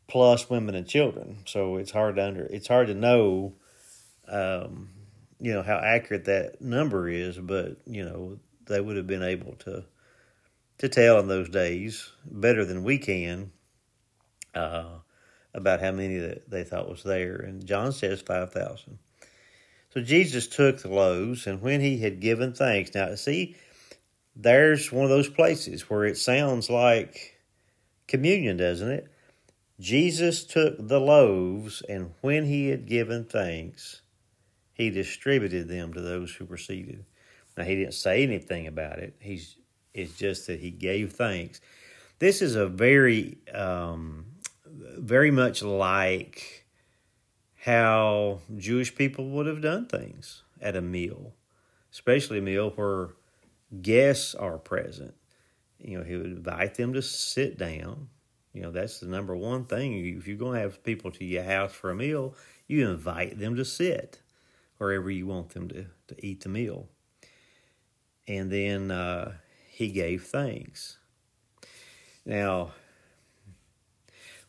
plus 0.07 0.49
women 0.49 0.75
and 0.75 0.85
children. 0.87 1.37
So 1.45 1.77
it's 1.77 1.91
hard 1.91 2.17
to 2.17 2.27
under 2.27 2.43
it's 2.43 2.67
hard 2.67 2.87
to 2.87 2.93
know, 2.93 3.55
um, 4.27 4.89
you 5.39 5.53
know, 5.53 5.63
how 5.63 5.77
accurate 5.77 6.25
that 6.25 6.61
number 6.61 7.07
is. 7.09 7.37
But 7.37 7.77
you 7.87 8.05
know, 8.05 8.37
they 8.67 8.81
would 8.81 8.97
have 8.97 9.07
been 9.07 9.23
able 9.23 9.53
to 9.59 9.85
to 10.77 10.89
tell 10.89 11.19
in 11.19 11.27
those 11.27 11.49
days 11.49 12.11
better 12.25 12.65
than 12.65 12.83
we 12.83 12.97
can. 12.97 13.51
Uh, 14.53 14.99
about 15.53 15.81
how 15.81 15.91
many 15.91 16.17
that 16.17 16.49
they 16.49 16.63
thought 16.63 16.89
was 16.89 17.03
there. 17.03 17.35
And 17.35 17.65
John 17.65 17.91
says 17.91 18.21
5,000. 18.21 18.99
So 19.93 20.01
Jesus 20.01 20.47
took 20.47 20.79
the 20.79 20.89
loaves, 20.89 21.47
and 21.47 21.61
when 21.61 21.81
he 21.81 21.97
had 21.97 22.21
given 22.21 22.53
thanks, 22.53 22.95
now 22.95 23.13
see, 23.15 23.57
there's 24.35 24.91
one 24.91 25.03
of 25.03 25.09
those 25.09 25.29
places 25.29 25.89
where 25.89 26.05
it 26.05 26.17
sounds 26.17 26.69
like 26.69 27.37
communion, 28.07 28.55
doesn't 28.55 28.89
it? 28.89 29.07
Jesus 29.79 30.45
took 30.45 30.75
the 30.77 31.01
loaves, 31.01 31.81
and 31.89 32.13
when 32.21 32.45
he 32.45 32.69
had 32.69 32.87
given 32.87 33.25
thanks, 33.25 34.01
he 34.73 34.89
distributed 34.89 35.67
them 35.67 35.93
to 35.93 35.99
those 35.99 36.33
who 36.33 36.45
were 36.45 36.57
seated. 36.57 37.03
Now, 37.57 37.65
he 37.65 37.75
didn't 37.75 37.95
say 37.95 38.23
anything 38.23 38.67
about 38.67 38.99
it. 38.99 39.15
He's 39.19 39.57
it's 39.93 40.17
just 40.17 40.47
that 40.47 40.61
he 40.61 40.71
gave 40.71 41.13
thanks. 41.13 41.59
This 42.19 42.41
is 42.41 42.55
a 42.55 42.67
very 42.67 43.39
um, 43.53 44.25
very 44.97 45.31
much 45.31 45.61
like 45.61 46.65
how 47.61 48.39
Jewish 48.57 48.95
people 48.95 49.29
would 49.29 49.45
have 49.45 49.61
done 49.61 49.85
things 49.85 50.43
at 50.61 50.75
a 50.75 50.81
meal, 50.81 51.33
especially 51.91 52.39
a 52.39 52.41
meal 52.41 52.71
where 52.75 53.09
guests 53.81 54.35
are 54.35 54.57
present. 54.57 55.13
You 55.79 55.97
know, 55.97 56.03
he 56.03 56.15
would 56.15 56.25
invite 56.27 56.75
them 56.75 56.93
to 56.93 57.01
sit 57.01 57.57
down. 57.57 58.09
You 58.53 58.63
know, 58.63 58.71
that's 58.71 58.99
the 58.99 59.07
number 59.07 59.35
one 59.35 59.65
thing. 59.65 60.05
If 60.17 60.27
you're 60.27 60.37
going 60.37 60.55
to 60.55 60.61
have 60.61 60.83
people 60.83 61.11
to 61.11 61.25
your 61.25 61.43
house 61.43 61.71
for 61.71 61.89
a 61.89 61.95
meal, 61.95 62.35
you 62.67 62.89
invite 62.89 63.39
them 63.39 63.55
to 63.55 63.65
sit 63.65 64.19
wherever 64.77 65.09
you 65.09 65.27
want 65.27 65.49
them 65.49 65.67
to, 65.69 65.85
to 66.07 66.25
eat 66.25 66.41
the 66.41 66.49
meal. 66.49 66.87
And 68.27 68.51
then 68.51 68.91
uh, 68.91 69.33
he 69.69 69.89
gave 69.89 70.23
thanks. 70.25 70.97
Now, 72.25 72.71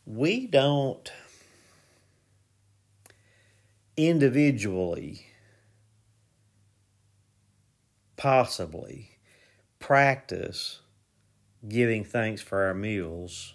we 0.05 0.47
don't 0.47 1.11
individually 3.95 5.27
possibly 8.17 9.17
practice 9.79 10.79
giving 11.67 12.03
thanks 12.03 12.41
for 12.41 12.63
our 12.63 12.73
meals 12.73 13.53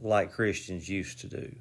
like 0.00 0.32
Christians 0.32 0.88
used 0.88 1.20
to 1.20 1.26
do. 1.26 1.54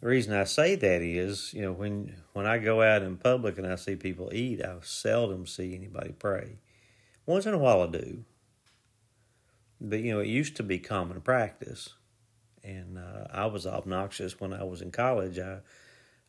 The 0.00 0.06
reason 0.06 0.32
I 0.32 0.44
say 0.44 0.76
that 0.76 1.02
is, 1.02 1.52
you 1.52 1.62
know, 1.62 1.72
when 1.72 2.22
when 2.32 2.46
I 2.46 2.58
go 2.58 2.82
out 2.82 3.02
in 3.02 3.16
public 3.16 3.58
and 3.58 3.66
I 3.66 3.74
see 3.74 3.96
people 3.96 4.30
eat, 4.32 4.62
I 4.62 4.76
seldom 4.82 5.46
see 5.46 5.74
anybody 5.74 6.12
pray. 6.16 6.58
Once 7.26 7.46
in 7.46 7.54
a 7.54 7.58
while 7.58 7.82
I 7.82 7.88
do, 7.88 8.24
but 9.80 10.00
you 10.00 10.12
know, 10.12 10.20
it 10.20 10.28
used 10.28 10.56
to 10.56 10.62
be 10.62 10.78
common 10.78 11.20
practice, 11.20 11.90
and 12.64 12.98
uh, 12.98 13.26
I 13.32 13.46
was 13.46 13.66
obnoxious 13.66 14.40
when 14.40 14.52
I 14.52 14.64
was 14.64 14.82
in 14.82 14.90
college. 14.90 15.38
I 15.38 15.60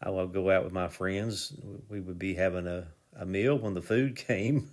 I 0.02 0.10
would 0.10 0.34
go 0.34 0.50
out 0.50 0.64
with 0.64 0.74
my 0.74 0.88
friends. 0.88 1.54
We 1.90 2.00
would 2.00 2.20
be 2.20 2.36
having 2.36 2.68
a, 2.68 2.88
a 3.18 3.26
meal 3.26 3.58
when 3.58 3.74
the 3.74 3.82
food 3.82 4.16
came. 4.28 4.70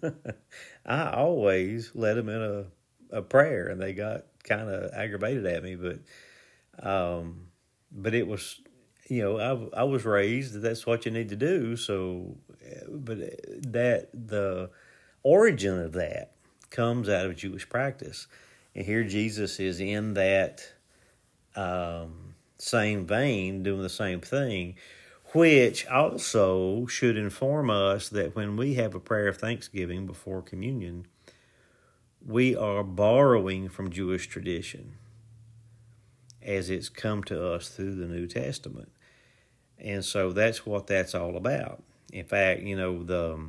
I 0.85 1.11
always 1.11 1.93
led 1.95 2.15
them 2.15 2.29
in 2.29 2.43
a, 2.43 3.19
a 3.19 3.23
prayer, 3.23 3.69
and 3.69 3.81
they 3.81 3.93
got 3.93 4.25
kind 4.45 4.69
of 4.69 4.93
aggravated 4.93 5.47
at 5.47 5.63
me. 5.63 5.77
But 5.77 5.99
um, 6.79 7.49
but 7.91 8.15
it 8.15 8.27
was 8.27 8.61
you 9.09 9.23
know 9.23 9.71
I 9.75 9.81
I 9.81 9.85
was 9.85 10.05
raised 10.05 10.55
that 10.55 10.61
that's 10.61 10.87
what 10.87 11.05
you 11.07 11.11
need 11.11 11.31
to 11.31 11.37
do. 11.37 11.77
So, 11.77 12.37
but 12.89 13.19
that 13.73 14.09
the 14.13 14.71
origin 15.23 15.81
of 15.81 15.93
that 15.95 16.33
comes 16.71 17.09
out 17.09 17.27
of 17.27 17.37
Jewish 17.37 17.69
practice. 17.69 18.27
And 18.77 18.85
here 18.85 19.05
Jesus 19.05 19.59
is 19.59 19.81
in 19.81 20.13
that 20.15 20.63
um, 21.57 22.35
same 22.59 23.07
vein, 23.07 23.63
doing 23.63 23.81
the 23.81 23.89
same 23.89 24.21
thing, 24.21 24.77
which 25.33 25.87
also 25.87 26.85
should 26.85 27.17
inform 27.17 27.71
us 27.71 28.11
that 28.11 28.37
when 28.37 28.55
we 28.55 28.75
have 28.75 28.95
a 28.95 29.01
prayer 29.01 29.29
of 29.29 29.39
thanksgiving 29.39 30.07
before 30.07 30.43
communion, 30.43 31.07
we 32.25 32.55
are 32.55 32.85
borrowing 32.85 33.71
from 33.71 33.89
Jewish 33.89 34.27
tradition 34.27 34.97
as 36.43 36.69
it's 36.69 36.91
come 36.91 37.25
to 37.25 37.53
us 37.55 37.71
through 37.71 37.95
the 37.95 38.07
New 38.07 38.27
Testament. 38.27 38.93
And 39.79 40.05
so 40.05 40.33
that's 40.33 40.67
what 40.67 40.87
that's 40.87 41.15
all 41.15 41.39
about. 41.39 41.83
In 42.13 42.27
fact, 42.27 42.61
you 42.61 42.77
know, 42.77 43.03
the, 43.03 43.41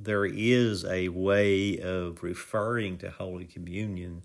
there 0.00 0.24
is 0.24 0.84
a 0.84 1.08
way 1.08 1.76
of 1.78 2.22
referring 2.22 2.98
to 2.98 3.10
Holy 3.10 3.44
Communion 3.44 4.22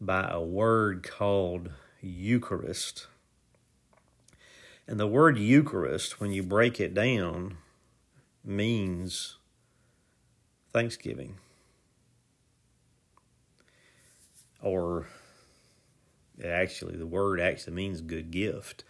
by 0.00 0.28
a 0.30 0.40
word 0.40 1.02
called 1.02 1.70
Eucharist. 2.00 3.08
And 4.86 5.00
the 5.00 5.08
word 5.08 5.36
Eucharist, 5.36 6.20
when 6.20 6.30
you 6.30 6.44
break 6.44 6.78
it 6.78 6.94
down, 6.94 7.56
means 8.44 9.36
thanksgiving. 10.72 11.38
Or 14.62 15.08
actually, 16.44 16.96
the 16.96 17.06
word 17.06 17.40
actually 17.40 17.74
means 17.74 18.00
good 18.00 18.30
gift, 18.30 18.84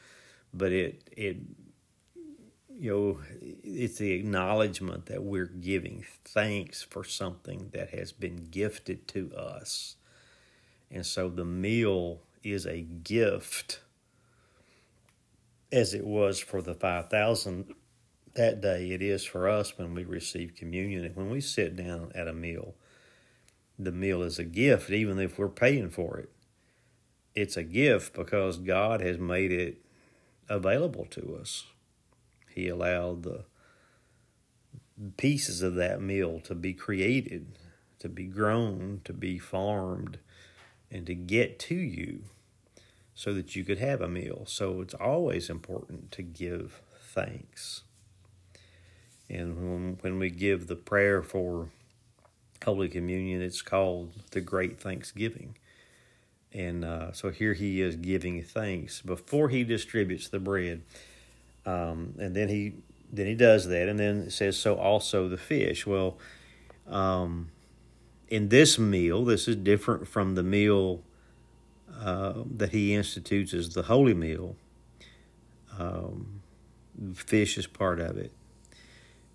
but 0.53 0.70
it, 0.70 1.09
it 1.16 1.38
you 2.79 2.91
know, 2.93 3.19
it's 3.64 3.99
the 3.99 4.12
acknowledgement 4.12 5.07
that 5.07 5.25
we're 5.25 5.47
giving 5.47 6.05
thanks 6.25 6.83
for 6.83 7.03
something 7.03 7.71
that 7.73 7.91
has 7.91 8.12
been 8.12 8.49
gifted 8.51 9.09
to 9.09 9.35
us. 9.35 9.97
And 10.91 11.05
so 11.05 11.29
the 11.29 11.45
meal 11.45 12.21
is 12.45 12.67
a 12.67 12.81
gift, 12.81 13.81
as 15.73 15.93
it 15.93 16.07
was 16.07 16.38
for 16.38 16.62
the 16.62 16.75
5,000 16.75 17.75
that 18.35 18.61
day, 18.61 18.93
it 18.93 19.03
is 19.03 19.25
for 19.25 19.49
us 19.49 19.77
when 19.77 19.95
we 19.95 20.05
receive 20.05 20.55
communion. 20.55 21.05
And 21.05 21.17
when 21.17 21.31
we 21.31 21.41
sit 21.41 21.75
down 21.75 22.12
at 22.14 22.29
a 22.29 22.33
meal, 22.33 22.75
the 23.77 23.93
meal 23.93 24.23
is 24.23 24.38
a 24.38 24.45
gift, 24.45 24.91
even 24.91 25.19
if 25.19 25.38
we're 25.38 25.49
paying 25.49 25.91
for 25.91 26.19
it. 26.19 26.31
It's 27.35 27.57
a 27.57 27.64
gift 27.64 28.14
because 28.14 28.59
God 28.59 29.01
has 29.01 29.19
made 29.19 29.51
it 29.51 29.79
available 30.49 31.07
to 31.07 31.37
us. 31.41 31.67
He 32.59 32.66
allowed 32.66 33.23
the 33.23 33.44
pieces 35.16 35.62
of 35.62 35.77
that 35.77 36.03
meal 36.03 36.40
to 36.40 36.57
be 36.57 36.75
created, 36.75 37.57
to 38.01 38.09
be 38.09 38.25
grown, 38.25 39.01
to 39.05 39.12
be 39.12 39.38
farmed, 39.38 40.18
and 40.90 41.07
to 41.07 41.14
get 41.14 41.61
to 41.61 41.77
you 41.77 42.25
so 43.14 43.33
that 43.33 43.55
you 43.55 43.62
could 43.62 43.79
have 43.79 44.01
a 44.01 44.09
meal. 44.09 44.42
So 44.47 44.81
it's 44.81 44.94
always 44.94 45.49
important 45.49 46.11
to 46.11 46.23
give 46.23 46.83
thanks. 47.01 47.83
And 49.31 49.57
when, 49.57 49.99
when 50.01 50.18
we 50.18 50.29
give 50.29 50.66
the 50.66 50.75
prayer 50.75 51.23
for 51.23 51.68
Holy 52.64 52.88
Communion, 52.88 53.40
it's 53.40 53.62
called 53.62 54.14
the 54.33 54.40
Great 54.40 54.81
Thanksgiving. 54.81 55.57
And 56.53 56.85
uh, 56.85 57.12
so 57.12 57.31
here 57.31 57.55
he 57.55 57.81
is 57.81 57.94
giving 57.94 58.42
thanks 58.42 59.01
before 59.01 59.49
he 59.49 59.62
distributes 59.62 60.29
the 60.29 60.40
bread. 60.40 60.83
Um, 61.66 62.14
and 62.18 62.35
then 62.35 62.49
he 62.49 62.75
then 63.12 63.27
he 63.27 63.35
does 63.35 63.66
that, 63.68 63.88
and 63.88 63.99
then 63.99 64.23
it 64.23 64.33
says, 64.33 64.59
so 64.59 64.77
also 64.77 65.29
the 65.29 65.38
fish. 65.38 65.87
Well, 65.87 66.18
um, 66.87 67.51
in 68.29 68.51
this 68.51 68.79
meal, 68.79 69.25
this 69.25 69.49
is 69.49 69.57
different 69.57 70.07
from 70.07 70.35
the 70.35 70.42
meal 70.42 71.03
uh, 71.99 72.42
that 72.44 72.71
he 72.71 72.94
institutes 72.94 73.55
as 73.55 73.71
the 73.71 73.85
holy 73.85 74.14
meal. 74.14 74.57
Um, 75.79 76.42
fish 77.14 77.57
is 77.57 77.66
part 77.66 78.01
of 78.01 78.16
it. 78.18 78.33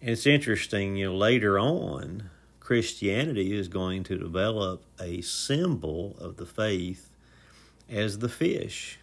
And 0.01 0.11
it's 0.11 0.27
interesting, 0.27 0.97
you 0.97 1.07
know, 1.07 1.15
later 1.15 1.57
on, 1.57 2.29
Christianity 2.59 3.57
is 3.57 3.67
going 3.67 4.03
to 4.03 4.17
develop 4.17 4.83
a 4.99 5.21
symbol 5.21 6.15
of 6.19 6.37
the 6.37 6.45
faith 6.45 7.09
as 7.89 8.19
the 8.19 8.29
fish. 8.29 8.99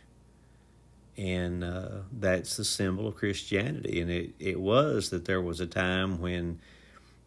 And 1.21 1.63
uh, 1.63 1.89
that's 2.11 2.57
the 2.57 2.65
symbol 2.65 3.07
of 3.07 3.17
Christianity. 3.17 4.01
And 4.01 4.11
it, 4.11 4.31
it 4.39 4.59
was 4.59 5.11
that 5.11 5.27
there 5.27 5.43
was 5.43 5.61
a 5.61 5.67
time 5.67 6.19
when 6.19 6.61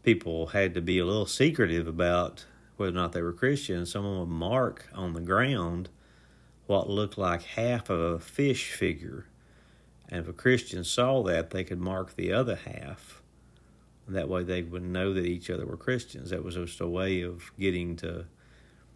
people 0.02 0.48
had 0.48 0.74
to 0.74 0.82
be 0.82 0.98
a 0.98 1.06
little 1.06 1.28
secretive 1.28 1.88
about 1.88 2.46
whether 2.78 2.92
or 2.92 2.96
not 2.96 3.12
they 3.12 3.22
were 3.22 3.34
Christian. 3.34 3.86
Someone 3.86 4.20
would 4.20 4.30
mark 4.30 4.90
on 4.96 5.14
the 5.14 5.22
ground 5.22 5.90
what 6.66 6.90
looked 6.90 7.20
like 7.20 7.44
half 7.44 7.90
of 7.92 8.00
a 8.00 8.20
fish 8.20 8.72
figure. 8.72 9.28
And 10.10 10.22
if 10.22 10.28
a 10.28 10.34
Christian 10.34 10.84
saw 10.84 11.22
that, 11.24 11.52
they 11.52 11.64
could 11.64 11.80
mark 11.80 12.16
the 12.16 12.34
other 12.34 12.56
half 12.56 13.22
that 14.08 14.28
way 14.28 14.44
they 14.44 14.62
would 14.62 14.84
know 14.84 15.14
that 15.14 15.26
each 15.26 15.50
other 15.50 15.66
were 15.66 15.78
Christians. 15.78 16.30
That 16.32 16.44
was 16.44 16.56
just 16.56 16.82
a 16.82 16.88
way 16.88 17.22
of 17.22 17.52
getting 17.60 17.96
to. 17.98 18.26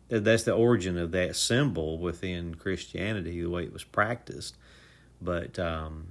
That's 0.09 0.43
the 0.43 0.53
origin 0.53 0.97
of 0.97 1.11
that 1.11 1.35
symbol 1.35 1.97
within 1.97 2.55
Christianity, 2.55 3.41
the 3.41 3.49
way 3.49 3.63
it 3.63 3.73
was 3.73 3.83
practiced. 3.83 4.55
But 5.21 5.57
um, 5.57 6.07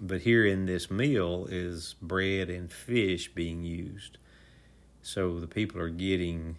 but 0.00 0.22
here 0.22 0.44
in 0.44 0.66
this 0.66 0.90
meal 0.90 1.46
is 1.50 1.94
bread 2.02 2.50
and 2.50 2.70
fish 2.70 3.32
being 3.34 3.64
used. 3.64 4.18
So 5.02 5.40
the 5.40 5.46
people 5.46 5.80
are 5.80 5.88
getting, 5.88 6.56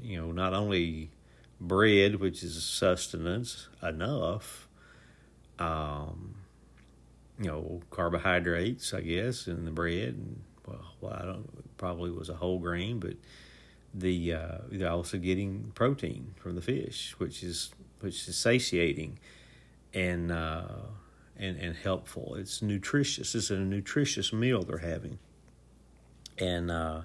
you 0.00 0.20
know, 0.20 0.32
not 0.32 0.54
only 0.54 1.10
bread, 1.60 2.16
which 2.16 2.42
is 2.42 2.62
sustenance 2.62 3.68
enough, 3.82 4.68
um, 5.58 6.36
you 7.38 7.46
know, 7.46 7.82
carbohydrates, 7.90 8.94
I 8.94 9.00
guess, 9.02 9.46
in 9.46 9.64
the 9.64 9.70
bread, 9.70 10.14
and 10.14 10.42
well, 10.66 11.12
I 11.12 11.24
don't 11.24 11.76
probably 11.76 12.10
was 12.10 12.28
a 12.28 12.34
whole 12.34 12.58
grain, 12.58 13.00
but 13.00 13.16
the 13.92 14.32
uh, 14.32 14.58
they're 14.70 14.90
also 14.90 15.18
getting 15.18 15.72
protein 15.74 16.34
from 16.36 16.54
the 16.54 16.62
fish, 16.62 17.14
which 17.18 17.42
is 17.42 17.70
which 18.00 18.26
is 18.28 18.36
satiating 18.36 19.18
and 19.94 20.32
uh, 20.32 20.64
and 21.42 21.58
and 21.58 21.76
helpful. 21.76 22.36
It's 22.36 22.62
nutritious. 22.62 23.34
It's 23.34 23.50
a 23.50 23.58
nutritious 23.58 24.32
meal 24.32 24.62
they're 24.62 24.78
having, 24.78 25.18
and 26.38 26.70
uh, 26.70 27.02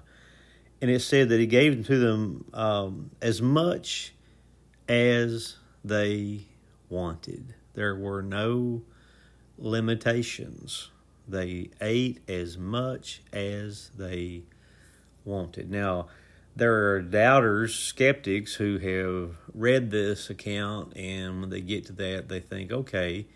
and 0.80 0.90
it 0.90 1.00
said 1.00 1.28
that 1.30 1.40
he 1.40 1.46
gave 1.46 1.86
to 1.86 1.98
them 1.98 2.44
um, 2.54 3.10
as 3.20 3.42
much 3.42 4.14
as 4.88 5.56
they 5.84 6.46
wanted. 6.88 7.54
There 7.74 7.96
were 7.96 8.22
no 8.22 8.82
limitations 9.58 10.90
they 11.26 11.70
ate 11.80 12.20
as 12.28 12.56
much 12.56 13.20
as 13.32 13.90
they 13.96 14.44
wanted. 15.24 15.70
Now, 15.70 16.06
there 16.56 16.92
are 16.92 17.02
doubters, 17.02 17.74
skeptics 17.74 18.54
who 18.54 18.78
have 18.78 19.36
read 19.52 19.90
this 19.90 20.30
account, 20.30 20.96
and 20.96 21.40
when 21.40 21.50
they 21.50 21.60
get 21.60 21.86
to 21.86 21.92
that, 21.94 22.28
they 22.28 22.40
think, 22.40 22.72
okay, 22.72 23.26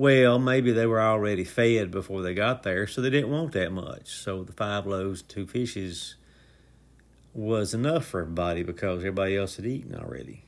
well, 0.00 0.38
maybe 0.38 0.72
they 0.72 0.86
were 0.86 1.02
already 1.02 1.44
fed 1.44 1.90
before 1.90 2.22
they 2.22 2.32
got 2.32 2.62
there, 2.62 2.86
so 2.86 3.02
they 3.02 3.10
didn't 3.10 3.30
want 3.30 3.52
that 3.52 3.70
much. 3.70 4.08
So 4.08 4.42
the 4.42 4.52
five 4.54 4.86
loaves, 4.86 5.20
two 5.20 5.46
fishes 5.46 6.14
was 7.34 7.74
enough 7.74 8.06
for 8.06 8.22
everybody 8.22 8.62
because 8.62 9.00
everybody 9.00 9.36
else 9.36 9.56
had 9.56 9.66
eaten 9.66 9.94
already. 9.94 10.46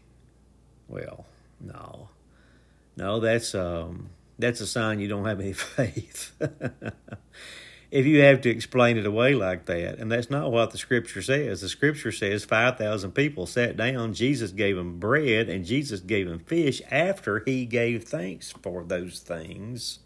Well, 0.88 1.26
no. 1.60 2.08
No, 2.96 3.20
that's 3.20 3.54
um 3.54 4.08
that's 4.38 4.62
a 4.62 4.66
sign 4.66 5.00
you 5.00 5.08
don't 5.08 5.26
have 5.26 5.38
any 5.38 5.52
faith. 5.76 6.32
if 7.92 8.07
you 8.07 8.22
have 8.22 8.40
to 8.40 8.48
explain 8.48 8.96
it 8.96 9.05
away 9.05 9.35
like 9.35 9.66
that, 9.66 9.98
and 9.98 10.11
that's 10.11 10.31
not 10.31 10.50
what 10.50 10.70
the 10.70 10.78
scripture 10.78 11.20
says. 11.20 11.61
The 11.61 11.68
scripture 11.68 12.11
says 12.11 12.42
5,000 12.42 13.12
people 13.12 13.46
sat 13.46 13.76
down, 13.76 14.14
Jesus 14.14 14.50
gave 14.50 14.76
them 14.76 14.98
bread, 14.98 15.50
and 15.50 15.62
Jesus 15.62 16.00
gave 16.00 16.26
them 16.26 16.38
fish 16.38 16.81
after 16.90 17.42
he 17.44 17.66
gave 17.66 18.05
thanks 18.05 18.50
for 18.50 18.83
those 18.83 19.20
things. 19.20 19.98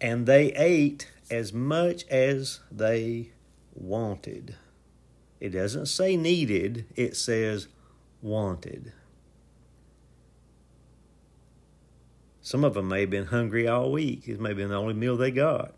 And 0.00 0.24
they 0.26 0.52
ate 0.52 1.10
as 1.32 1.52
much 1.52 2.06
as 2.06 2.60
they 2.70 3.32
wanted. 3.74 4.54
It 5.40 5.48
doesn't 5.48 5.86
say 5.86 6.16
needed, 6.16 6.86
it 6.94 7.16
says 7.16 7.66
wanted. 8.22 8.92
Some 12.40 12.62
of 12.62 12.74
them 12.74 12.86
may 12.86 13.00
have 13.00 13.10
been 13.10 13.26
hungry 13.26 13.66
all 13.66 13.90
week. 13.90 14.28
It 14.28 14.38
may 14.38 14.50
have 14.50 14.58
been 14.58 14.68
the 14.68 14.76
only 14.76 14.94
meal 14.94 15.16
they 15.16 15.32
got. 15.32 15.75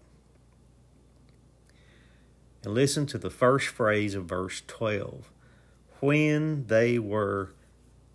And 2.68 2.74
listen 2.74 3.07
to 3.07 3.16
the 3.16 3.31
first 3.31 3.68
phrase 3.68 4.14
of 4.14 4.26
verse 4.26 4.62
12 4.66 5.33
when 6.00 6.66
they 6.66 6.98
were 6.98 7.54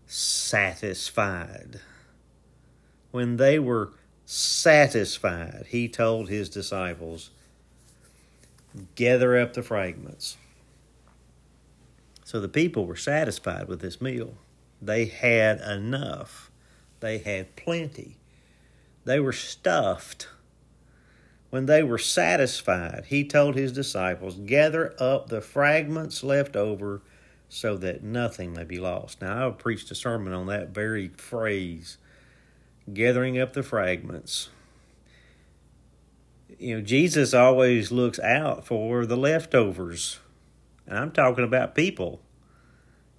satisfied. 0.05 1.79
When 3.09 3.37
they 3.37 3.57
were 3.57 3.93
satisfied, 4.27 5.65
he 5.69 5.87
told 5.89 6.29
his 6.29 6.49
disciples, 6.49 7.31
Gather 8.93 9.39
up 9.39 9.55
the 9.55 9.63
fragments. 9.63 10.37
So 12.23 12.39
the 12.39 12.47
people 12.47 12.85
were 12.85 12.95
satisfied 12.95 13.67
with 13.67 13.81
this 13.81 13.99
meal. 13.99 14.35
They 14.79 15.05
had 15.05 15.61
enough, 15.61 16.51
they 16.99 17.17
had 17.17 17.55
plenty. 17.55 18.17
They 19.03 19.19
were 19.19 19.33
stuffed. 19.33 20.27
When 21.53 21.67
they 21.67 21.83
were 21.83 21.99
satisfied, 21.99 23.05
he 23.09 23.23
told 23.23 23.53
his 23.53 23.71
disciples, 23.71 24.39
Gather 24.43 24.95
up 24.97 25.29
the 25.29 25.39
fragments 25.39 26.23
left 26.23 26.55
over 26.55 27.03
so 27.47 27.77
that 27.77 28.01
nothing 28.03 28.53
may 28.53 28.63
be 28.63 28.79
lost. 28.79 29.21
Now, 29.21 29.37
I 29.37 29.43
have 29.43 29.59
preached 29.59 29.91
a 29.91 29.93
sermon 29.93 30.33
on 30.33 30.47
that 30.47 30.69
very 30.69 31.09
phrase, 31.09 31.99
gathering 32.91 33.37
up 33.37 33.53
the 33.53 33.61
fragments. 33.61 34.49
You 36.57 36.77
know, 36.77 36.81
Jesus 36.81 37.35
always 37.35 37.91
looks 37.91 38.17
out 38.17 38.65
for 38.65 39.05
the 39.05 39.15
leftovers. 39.15 40.21
And 40.87 40.97
I'm 40.97 41.11
talking 41.11 41.43
about 41.43 41.75
people. 41.75 42.19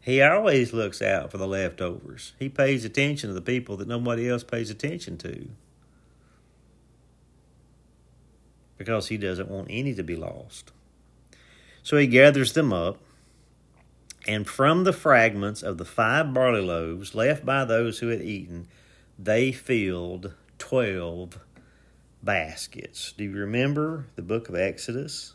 He 0.01 0.20
always 0.20 0.73
looks 0.73 1.01
out 1.01 1.31
for 1.31 1.38
the 1.38 1.47
leftovers. 1.47 2.33
He 2.40 2.49
pays 2.49 2.85
attention 2.85 3.29
to 3.29 3.35
the 3.35 3.40
people 3.40 3.77
that 3.77 3.87
nobody 3.87 4.29
else 4.29 4.42
pays 4.42 4.70
attention 4.70 5.18
to. 5.18 5.51
Because 8.78 9.08
he 9.08 9.16
doesn't 9.16 9.50
want 9.50 9.68
any 9.70 9.94
to 9.94 10.02
be 10.02 10.16
lost. 10.16 10.72
So 11.82 11.96
he 11.96 12.06
gathers 12.06 12.52
them 12.52 12.72
up, 12.72 12.98
and 14.26 14.46
from 14.46 14.84
the 14.84 14.92
fragments 14.92 15.62
of 15.62 15.78
the 15.78 15.84
five 15.84 16.32
barley 16.32 16.62
loaves 16.62 17.14
left 17.14 17.44
by 17.44 17.64
those 17.64 17.98
who 17.98 18.08
had 18.08 18.22
eaten, 18.22 18.68
they 19.18 19.52
filled 19.52 20.32
twelve 20.58 21.38
baskets. 22.22 23.12
Do 23.12 23.24
you 23.24 23.32
remember 23.32 24.06
the 24.16 24.22
book 24.22 24.48
of 24.48 24.54
Exodus? 24.54 25.34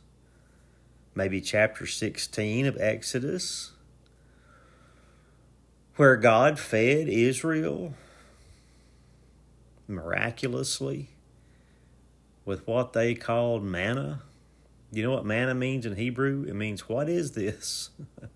Maybe 1.14 1.42
chapter 1.42 1.86
16 1.86 2.66
of 2.66 2.78
Exodus, 2.80 3.72
where 5.98 6.16
God 6.16 6.58
fed 6.58 7.10
Israel 7.10 7.94
miraculously 9.88 11.10
with 12.50 12.66
what 12.66 12.94
they 12.94 13.14
called 13.14 13.64
manna. 13.64 14.24
You 14.92 15.04
know 15.04 15.12
what 15.12 15.24
manna 15.24 15.54
means 15.54 15.86
in 15.86 15.96
Hebrew? 15.96 16.46
It 16.48 16.56
means, 16.56 16.90
what 16.90 17.08
is 17.08 17.34
this? 17.34 17.92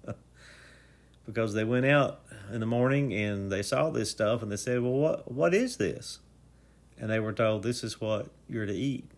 because 1.26 1.56
they 1.56 1.64
went 1.64 1.88
out 1.88 2.22
in 2.52 2.60
the 2.60 2.68
morning 2.68 3.12
and 3.12 3.52
they 3.52 3.64
saw 3.64 3.90
this 3.90 4.12
stuff 4.12 4.44
and 4.44 4.52
they 4.52 4.56
said, 4.56 4.84
well, 4.84 4.92
what, 4.92 5.32
what 5.32 5.56
is 5.56 5.78
this? 5.78 6.20
And 6.96 7.10
they 7.10 7.20
were 7.20 7.34
told, 7.34 7.64
this 7.64 7.84
is 7.84 8.00
what 8.00 8.28
you're 8.48 8.68
to 8.68 8.74
eat. 8.76 9.10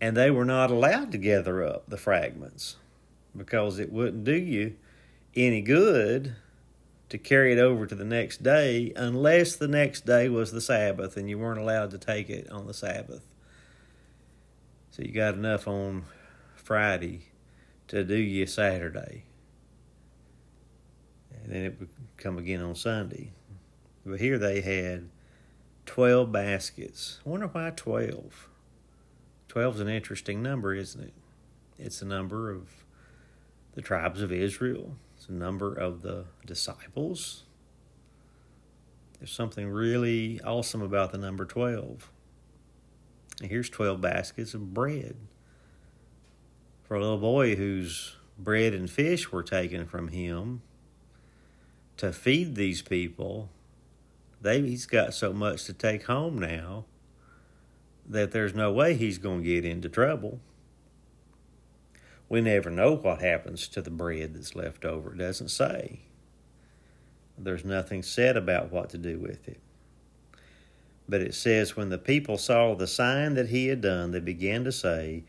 And 0.00 0.16
they 0.16 0.32
were 0.32 0.44
not 0.44 0.72
allowed 0.72 1.12
to 1.12 1.18
gather 1.18 1.62
up 1.62 1.88
the 1.88 1.96
fragments 1.96 2.78
because 3.36 3.78
it 3.78 3.92
wouldn't 3.92 4.24
do 4.24 4.34
you 4.34 4.74
any 5.36 5.60
good 5.60 6.34
to 7.08 7.18
carry 7.18 7.52
it 7.52 7.58
over 7.58 7.86
to 7.86 7.94
the 7.94 8.04
next 8.04 8.42
day 8.42 8.92
unless 8.96 9.56
the 9.56 9.68
next 9.68 10.04
day 10.04 10.28
was 10.28 10.52
the 10.52 10.60
Sabbath 10.60 11.16
and 11.16 11.28
you 11.28 11.38
weren't 11.38 11.60
allowed 11.60 11.90
to 11.90 11.98
take 11.98 12.28
it 12.28 12.50
on 12.50 12.66
the 12.66 12.74
Sabbath. 12.74 13.22
So 14.90 15.02
you 15.02 15.12
got 15.12 15.34
enough 15.34 15.66
on 15.66 16.04
Friday 16.54 17.28
to 17.88 18.04
do 18.04 18.16
you 18.16 18.46
Saturday. 18.46 19.24
And 21.30 21.52
then 21.52 21.64
it 21.64 21.80
would 21.80 21.88
come 22.16 22.36
again 22.36 22.62
on 22.62 22.74
Sunday. 22.74 23.30
But 24.04 24.20
here 24.20 24.38
they 24.38 24.60
had 24.60 25.08
12 25.86 26.30
baskets. 26.30 27.20
I 27.24 27.28
wonder 27.30 27.46
why 27.46 27.70
12? 27.70 28.48
12 29.48 29.74
is 29.74 29.80
an 29.80 29.88
interesting 29.88 30.42
number, 30.42 30.74
isn't 30.74 31.02
it? 31.02 31.14
It's 31.78 32.00
the 32.00 32.06
number 32.06 32.50
of 32.50 32.84
the 33.74 33.80
tribes 33.82 34.20
of 34.20 34.32
Israel, 34.32 34.96
the 35.28 35.34
number 35.34 35.72
of 35.72 36.02
the 36.02 36.24
disciples. 36.46 37.44
There's 39.18 39.32
something 39.32 39.68
really 39.68 40.40
awesome 40.42 40.80
about 40.80 41.12
the 41.12 41.18
number 41.18 41.44
12. 41.44 42.10
And 43.40 43.50
here's 43.50 43.68
12 43.68 44.00
baskets 44.00 44.54
of 44.54 44.72
bread. 44.72 45.16
For 46.84 46.94
a 46.96 47.00
little 47.00 47.18
boy 47.18 47.56
whose 47.56 48.16
bread 48.38 48.72
and 48.72 48.88
fish 48.88 49.30
were 49.30 49.42
taken 49.42 49.86
from 49.86 50.08
him 50.08 50.62
to 51.98 52.12
feed 52.12 52.54
these 52.54 52.80
people, 52.80 53.50
they, 54.40 54.60
he's 54.62 54.86
got 54.86 55.14
so 55.14 55.32
much 55.32 55.64
to 55.64 55.72
take 55.72 56.04
home 56.04 56.38
now 56.38 56.84
that 58.08 58.30
there's 58.30 58.54
no 58.54 58.72
way 58.72 58.94
he's 58.94 59.18
going 59.18 59.42
to 59.42 59.44
get 59.44 59.64
into 59.64 59.88
trouble. 59.88 60.40
We 62.28 62.40
never 62.40 62.70
know 62.70 62.94
what 62.94 63.22
happens 63.22 63.68
to 63.68 63.80
the 63.80 63.90
bread 63.90 64.34
that's 64.34 64.54
left 64.54 64.84
over. 64.84 65.14
It 65.14 65.18
doesn't 65.18 65.48
say. 65.48 66.00
There's 67.38 67.64
nothing 67.64 68.02
said 68.02 68.36
about 68.36 68.70
what 68.70 68.90
to 68.90 68.98
do 68.98 69.18
with 69.18 69.48
it. 69.48 69.60
But 71.08 71.22
it 71.22 71.34
says, 71.34 71.76
when 71.76 71.88
the 71.88 71.98
people 71.98 72.36
saw 72.36 72.74
the 72.74 72.86
sign 72.86 73.34
that 73.34 73.48
he 73.48 73.68
had 73.68 73.80
done, 73.80 74.10
they 74.10 74.20
began 74.20 74.64
to 74.64 74.72
say, 74.72 75.24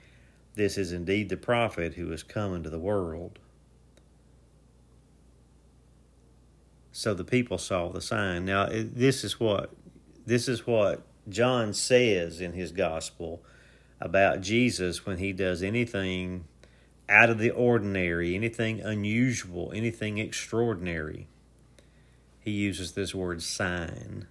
This 0.55 0.77
is 0.77 0.91
indeed 0.91 1.29
the 1.29 1.37
prophet 1.37 1.93
who 1.93 2.11
is 2.11 2.23
come 2.23 2.53
into 2.53 2.69
the 2.69 2.79
world. 2.79 3.39
So 6.91 7.13
the 7.13 7.23
people 7.23 7.57
saw 7.57 7.89
the 7.89 8.01
sign. 8.01 8.43
Now, 8.43 8.67
this 8.69 9.23
is 9.23 9.39
what 9.39 9.71
this 10.25 10.49
is 10.49 10.67
what 10.67 11.03
John 11.29 11.73
says 11.73 12.41
in 12.41 12.51
his 12.51 12.73
gospel 12.73 13.41
about 14.01 14.41
Jesus 14.41 15.05
when 15.05 15.17
he 15.17 15.31
does 15.31 15.63
anything 15.63 16.43
out 17.09 17.29
of 17.29 17.39
the 17.39 17.51
ordinary, 17.51 18.35
anything 18.35 18.81
unusual, 18.81 19.71
anything 19.75 20.17
extraordinary. 20.17 21.27
He 22.39 22.51
uses 22.51 22.93
this 22.93 23.13
word 23.13 23.41
sign. 23.41 24.27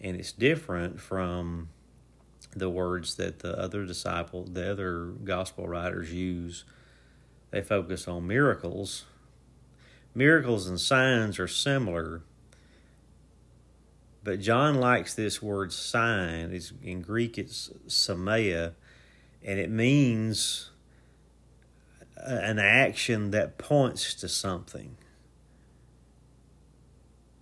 And 0.00 0.16
it's 0.16 0.32
different 0.32 1.00
from 1.00 1.70
the 2.54 2.70
words 2.70 3.16
that 3.16 3.40
the 3.40 3.58
other 3.58 3.84
disciple, 3.84 4.44
the 4.44 4.70
other 4.70 5.06
gospel 5.24 5.68
writers 5.68 6.12
use. 6.12 6.64
They 7.50 7.62
focus 7.62 8.06
on 8.06 8.26
miracles. 8.26 9.04
Miracles 10.14 10.66
and 10.66 10.80
signs 10.80 11.38
are 11.38 11.48
similar 11.48 12.22
but 14.22 14.40
John 14.40 14.76
likes 14.76 15.14
this 15.14 15.40
word 15.40 15.72
sign. 15.72 16.50
It's, 16.52 16.72
in 16.82 17.00
Greek, 17.00 17.38
it's 17.38 17.70
semeia, 17.86 18.74
and 19.42 19.58
it 19.58 19.70
means 19.70 20.69
an 22.24 22.58
action 22.58 23.30
that 23.30 23.58
points 23.58 24.14
to 24.14 24.28
something. 24.28 24.96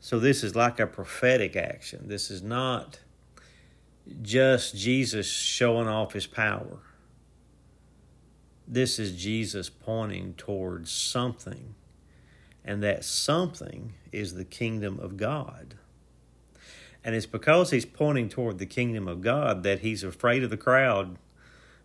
So 0.01 0.19
this 0.19 0.43
is 0.43 0.55
like 0.55 0.81
a 0.81 0.87
prophetic 0.87 1.57
action. 1.57 2.09
This 2.09 2.31
is 2.31 2.43
not 2.43 3.01
just 4.23 4.77
Jesus 4.77 5.27
showing 5.27 5.89
off 5.89 6.13
his 6.13 6.27
power. 6.27 6.79
This 8.67 8.99
is 8.99 9.13
Jesus 9.21 9.71
pointing 9.71 10.35
towards 10.35 10.91
something, 10.91 11.75
and 12.65 12.83
that 12.83 13.05
something 13.05 13.95
is 14.13 14.35
the 14.35 14.45
kingdom 14.45 14.99
of 15.01 15.17
God. 15.17 15.77
And 17.03 17.15
it's 17.15 17.27
because 17.27 17.71
he's 17.71 17.87
pointing 17.87 18.29
toward 18.29 18.59
the 18.59 18.67
kingdom 18.67 19.09
of 19.09 19.23
God 19.23 19.63
that 19.63 19.81
he's 19.81 20.05
afraid 20.05 20.43
of 20.43 20.51
the 20.51 20.57
crowd 20.57 21.17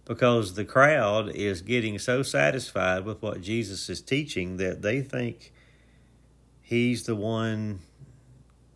because 0.06 0.56
the 0.56 0.66
crowd 0.66 1.30
is 1.30 1.62
getting 1.62 1.98
so 1.98 2.24
satisfied 2.24 3.06
with 3.06 3.22
what 3.22 3.42
Jesus 3.42 3.90
is 3.90 4.02
teaching 4.02 4.58
that 4.58 4.82
they 4.82 5.02
think 5.02 5.54
he's 6.62 7.04
the 7.04 7.16
one 7.16 7.80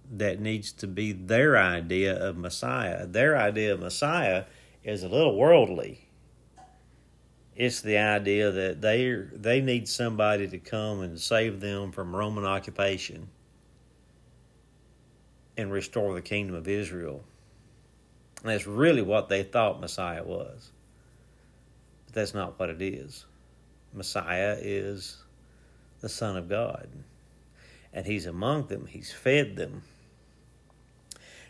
that 0.10 0.40
needs 0.40 0.72
to 0.72 0.88
be 0.88 1.12
their 1.12 1.58
idea 1.58 2.16
of 2.16 2.38
Messiah. 2.38 3.06
Their 3.06 3.38
idea 3.38 3.74
of 3.74 3.82
Messiah 3.82 4.46
is 4.84 5.04
a 5.04 5.10
little 5.10 5.36
worldly. 5.36 6.08
It's 7.56 7.82
the 7.82 7.98
idea 7.98 8.52
that 8.52 8.82
they 8.82 9.12
they 9.34 9.62
need 9.62 9.90
somebody 9.90 10.48
to 10.48 10.60
come 10.60 11.02
and 11.02 11.20
save 11.20 11.60
them 11.60 11.92
from 11.92 12.16
Roman 12.16 12.46
occupation 12.46 13.28
and 15.58 15.72
restore 15.72 16.14
the 16.14 16.22
kingdom 16.22 16.56
of 16.56 16.68
Israel. 16.68 17.24
And 18.44 18.52
that's 18.52 18.68
really 18.68 19.02
what 19.02 19.28
they 19.28 19.42
thought 19.42 19.82
Messiah 19.82 20.24
was. 20.24 20.72
That's 22.18 22.34
not 22.34 22.60
what 22.60 22.70
it 22.70 22.82
is. 22.82 23.26
Messiah 23.94 24.58
is 24.60 25.18
the 26.02 26.10
Son 26.10 26.36
of 26.36 26.50
God. 26.50 26.90
And 27.94 28.06
He's 28.06 28.26
among 28.26 28.68
them, 28.68 28.86
He's 28.86 29.12
fed 29.12 29.56
them. 29.56 29.84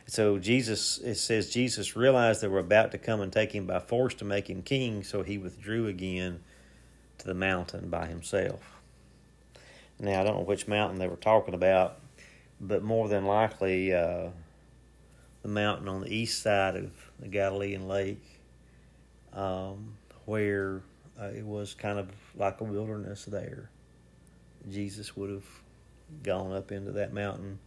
So 0.05 0.37
Jesus, 0.37 0.99
it 0.99 1.15
says 1.15 1.51
Jesus 1.51 1.95
realized 1.95 2.41
they 2.41 2.47
were 2.47 2.59
about 2.59 2.91
to 2.91 2.97
come 2.97 3.19
and 3.19 3.33
take 3.33 3.51
him 3.51 3.65
by 3.67 3.79
force 3.79 4.13
to 4.15 4.25
make 4.25 4.49
him 4.49 4.61
king, 4.61 5.03
so 5.03 5.21
he 5.21 5.37
withdrew 5.37 5.87
again 5.87 6.39
to 7.17 7.27
the 7.27 7.33
mountain 7.33 7.89
by 7.89 8.05
himself. 8.05 8.79
Now, 9.99 10.21
I 10.21 10.23
don't 10.23 10.37
know 10.37 10.43
which 10.43 10.65
mountain 10.65 10.97
they 10.97 11.09
were 11.09 11.17
talking 11.17 11.53
about 11.53 11.99
but 12.59 12.83
more 12.83 13.07
than 13.07 13.25
likely 13.25 13.93
uh, 13.93 14.29
the 15.41 15.47
mountain 15.47 15.87
on 15.87 16.01
the 16.01 16.13
east 16.13 16.41
side 16.41 16.75
of 16.75 16.91
the 17.19 17.27
Galilean 17.27 17.87
lake, 17.87 18.23
um, 19.33 19.96
where 20.27 20.83
uh, 21.19 21.31
it 21.35 21.43
was 21.43 21.73
kind 21.73 21.97
of 21.97 22.11
like 22.35 22.61
a 22.61 22.63
wilderness 22.63 23.25
there. 23.25 23.71
Jesus 24.69 25.17
would 25.17 25.31
have 25.31 25.45
gone 26.21 26.53
up 26.53 26.71
into 26.71 26.91
that 26.91 27.11
mountain 27.11 27.57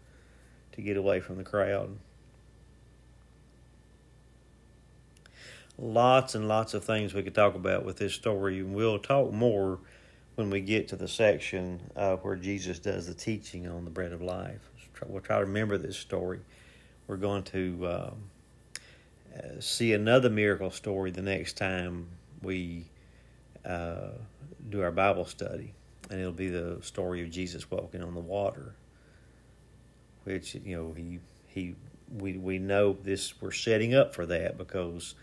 to 0.72 0.80
get 0.80 0.96
away 0.96 1.18
from 1.18 1.36
the 1.36 1.42
crowd. 1.42 1.96
Lots 5.76 6.36
and 6.36 6.46
lots 6.46 6.74
of 6.74 6.84
things 6.84 7.12
we 7.12 7.24
could 7.24 7.34
talk 7.34 7.56
about 7.56 7.84
with 7.84 7.96
this 7.96 8.14
story, 8.14 8.60
and 8.60 8.72
we'll 8.72 9.00
talk 9.00 9.32
more 9.32 9.80
when 10.36 10.50
we 10.50 10.60
get 10.60 10.86
to 10.88 10.96
the 10.96 11.08
section 11.08 11.80
uh, 11.96 12.14
where 12.16 12.36
Jesus 12.36 12.78
does 12.78 13.08
the 13.08 13.14
teaching 13.14 13.66
on 13.66 13.84
the 13.84 13.90
bread 13.90 14.12
of 14.12 14.22
life 14.22 14.70
we'll 15.08 15.22
try 15.22 15.38
to 15.38 15.44
remember 15.44 15.78
this 15.78 15.96
story. 15.96 16.40
We're 17.06 17.16
going 17.16 17.42
to 17.44 17.88
um, 17.88 18.14
uh, 19.36 19.60
see 19.60 19.92
another 19.92 20.30
miracle 20.30 20.70
story 20.70 21.10
the 21.10 21.22
next 21.22 21.56
time 21.56 22.08
we 22.42 22.86
uh, 23.64 24.10
do 24.68 24.82
our 24.82 24.90
Bible 24.90 25.24
study, 25.24 25.74
and 26.10 26.20
it'll 26.20 26.32
be 26.32 26.48
the 26.48 26.78
story 26.82 27.22
of 27.22 27.30
Jesus 27.30 27.70
walking 27.70 28.02
on 28.02 28.14
the 28.14 28.20
water. 28.20 28.74
Which 30.24 30.54
you 30.54 30.76
know 30.76 30.92
he 30.92 31.18
he 31.46 31.74
we 32.10 32.36
we 32.36 32.58
know 32.58 32.96
this 33.02 33.40
we're 33.40 33.52
setting 33.52 33.94
up 33.94 34.14
for 34.14 34.26
that 34.26 34.58
because 34.58 35.14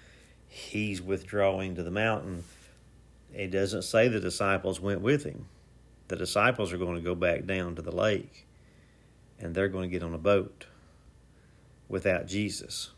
he's 0.48 1.02
withdrawing 1.02 1.76
to 1.76 1.84
the 1.84 1.92
mountain. 1.92 2.44
It 3.34 3.52
doesn't 3.52 3.84
say 3.84 4.08
the 4.08 4.20
disciples 4.20 4.80
went 4.80 5.02
with 5.02 5.24
him. 5.24 5.48
The 6.08 6.16
disciples 6.16 6.72
are 6.72 6.78
going 6.78 6.96
to 6.96 7.02
go 7.02 7.16
back 7.16 7.46
down 7.46 7.76
to 7.76 7.82
the 7.82 7.92
lake 7.92 8.48
and 9.40 9.54
they're 9.54 9.68
going 9.68 9.90
to 9.90 9.94
get 9.94 10.04
on 10.04 10.14
a 10.14 10.20
boat 10.20 10.66
without 11.88 12.28
Jesus. 12.28 12.92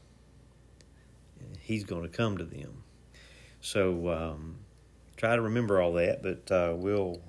He's 1.60 1.84
going 1.84 2.04
to 2.04 2.10
come 2.10 2.38
to 2.38 2.44
them. 2.44 2.84
So 3.62 4.10
um, 4.10 4.56
try 5.18 5.36
to 5.36 5.42
remember 5.42 5.82
all 5.82 5.94
that, 5.94 6.24
but 6.24 6.52
uh, 6.52 6.74
we'll 6.76 7.22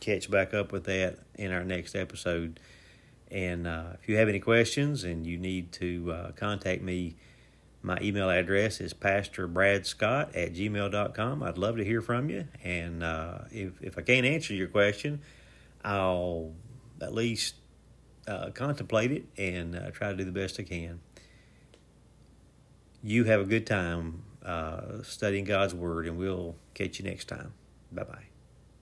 catch 0.00 0.30
back 0.30 0.52
up 0.52 0.72
with 0.72 0.84
that 0.84 1.18
in 1.34 1.52
our 1.52 1.64
next 1.64 1.94
episode. 1.94 2.58
And 3.30 3.66
uh, 3.66 3.94
if 4.00 4.08
you 4.08 4.16
have 4.16 4.28
any 4.28 4.40
questions 4.40 5.04
and 5.04 5.26
you 5.26 5.38
need 5.38 5.72
to 5.72 6.12
uh, 6.12 6.32
contact 6.32 6.82
me, 6.82 7.16
my 7.82 7.98
email 8.00 8.28
address 8.28 8.80
is 8.80 8.92
pastorbradscott 8.92 10.36
at 10.36 10.54
gmail.com. 10.54 11.42
I'd 11.42 11.58
love 11.58 11.76
to 11.76 11.84
hear 11.84 12.00
from 12.00 12.28
you. 12.28 12.46
And 12.62 13.02
uh, 13.02 13.38
if, 13.50 13.80
if 13.82 13.98
I 13.98 14.02
can't 14.02 14.26
answer 14.26 14.54
your 14.54 14.68
question, 14.68 15.22
I'll 15.84 16.52
at 17.00 17.14
least 17.14 17.54
uh, 18.28 18.50
contemplate 18.50 19.10
it 19.10 19.24
and 19.36 19.74
uh, 19.74 19.90
try 19.90 20.10
to 20.10 20.16
do 20.16 20.24
the 20.24 20.32
best 20.32 20.60
I 20.60 20.62
can. 20.62 21.00
You 23.02 23.24
have 23.24 23.40
a 23.40 23.44
good 23.44 23.66
time 23.66 24.22
uh, 24.44 25.02
studying 25.02 25.44
God's 25.44 25.74
Word, 25.74 26.06
and 26.06 26.16
we'll 26.16 26.56
catch 26.74 26.98
you 26.98 27.04
next 27.04 27.26
time. 27.28 27.54
Bye 27.92 28.04
bye. 28.04 28.31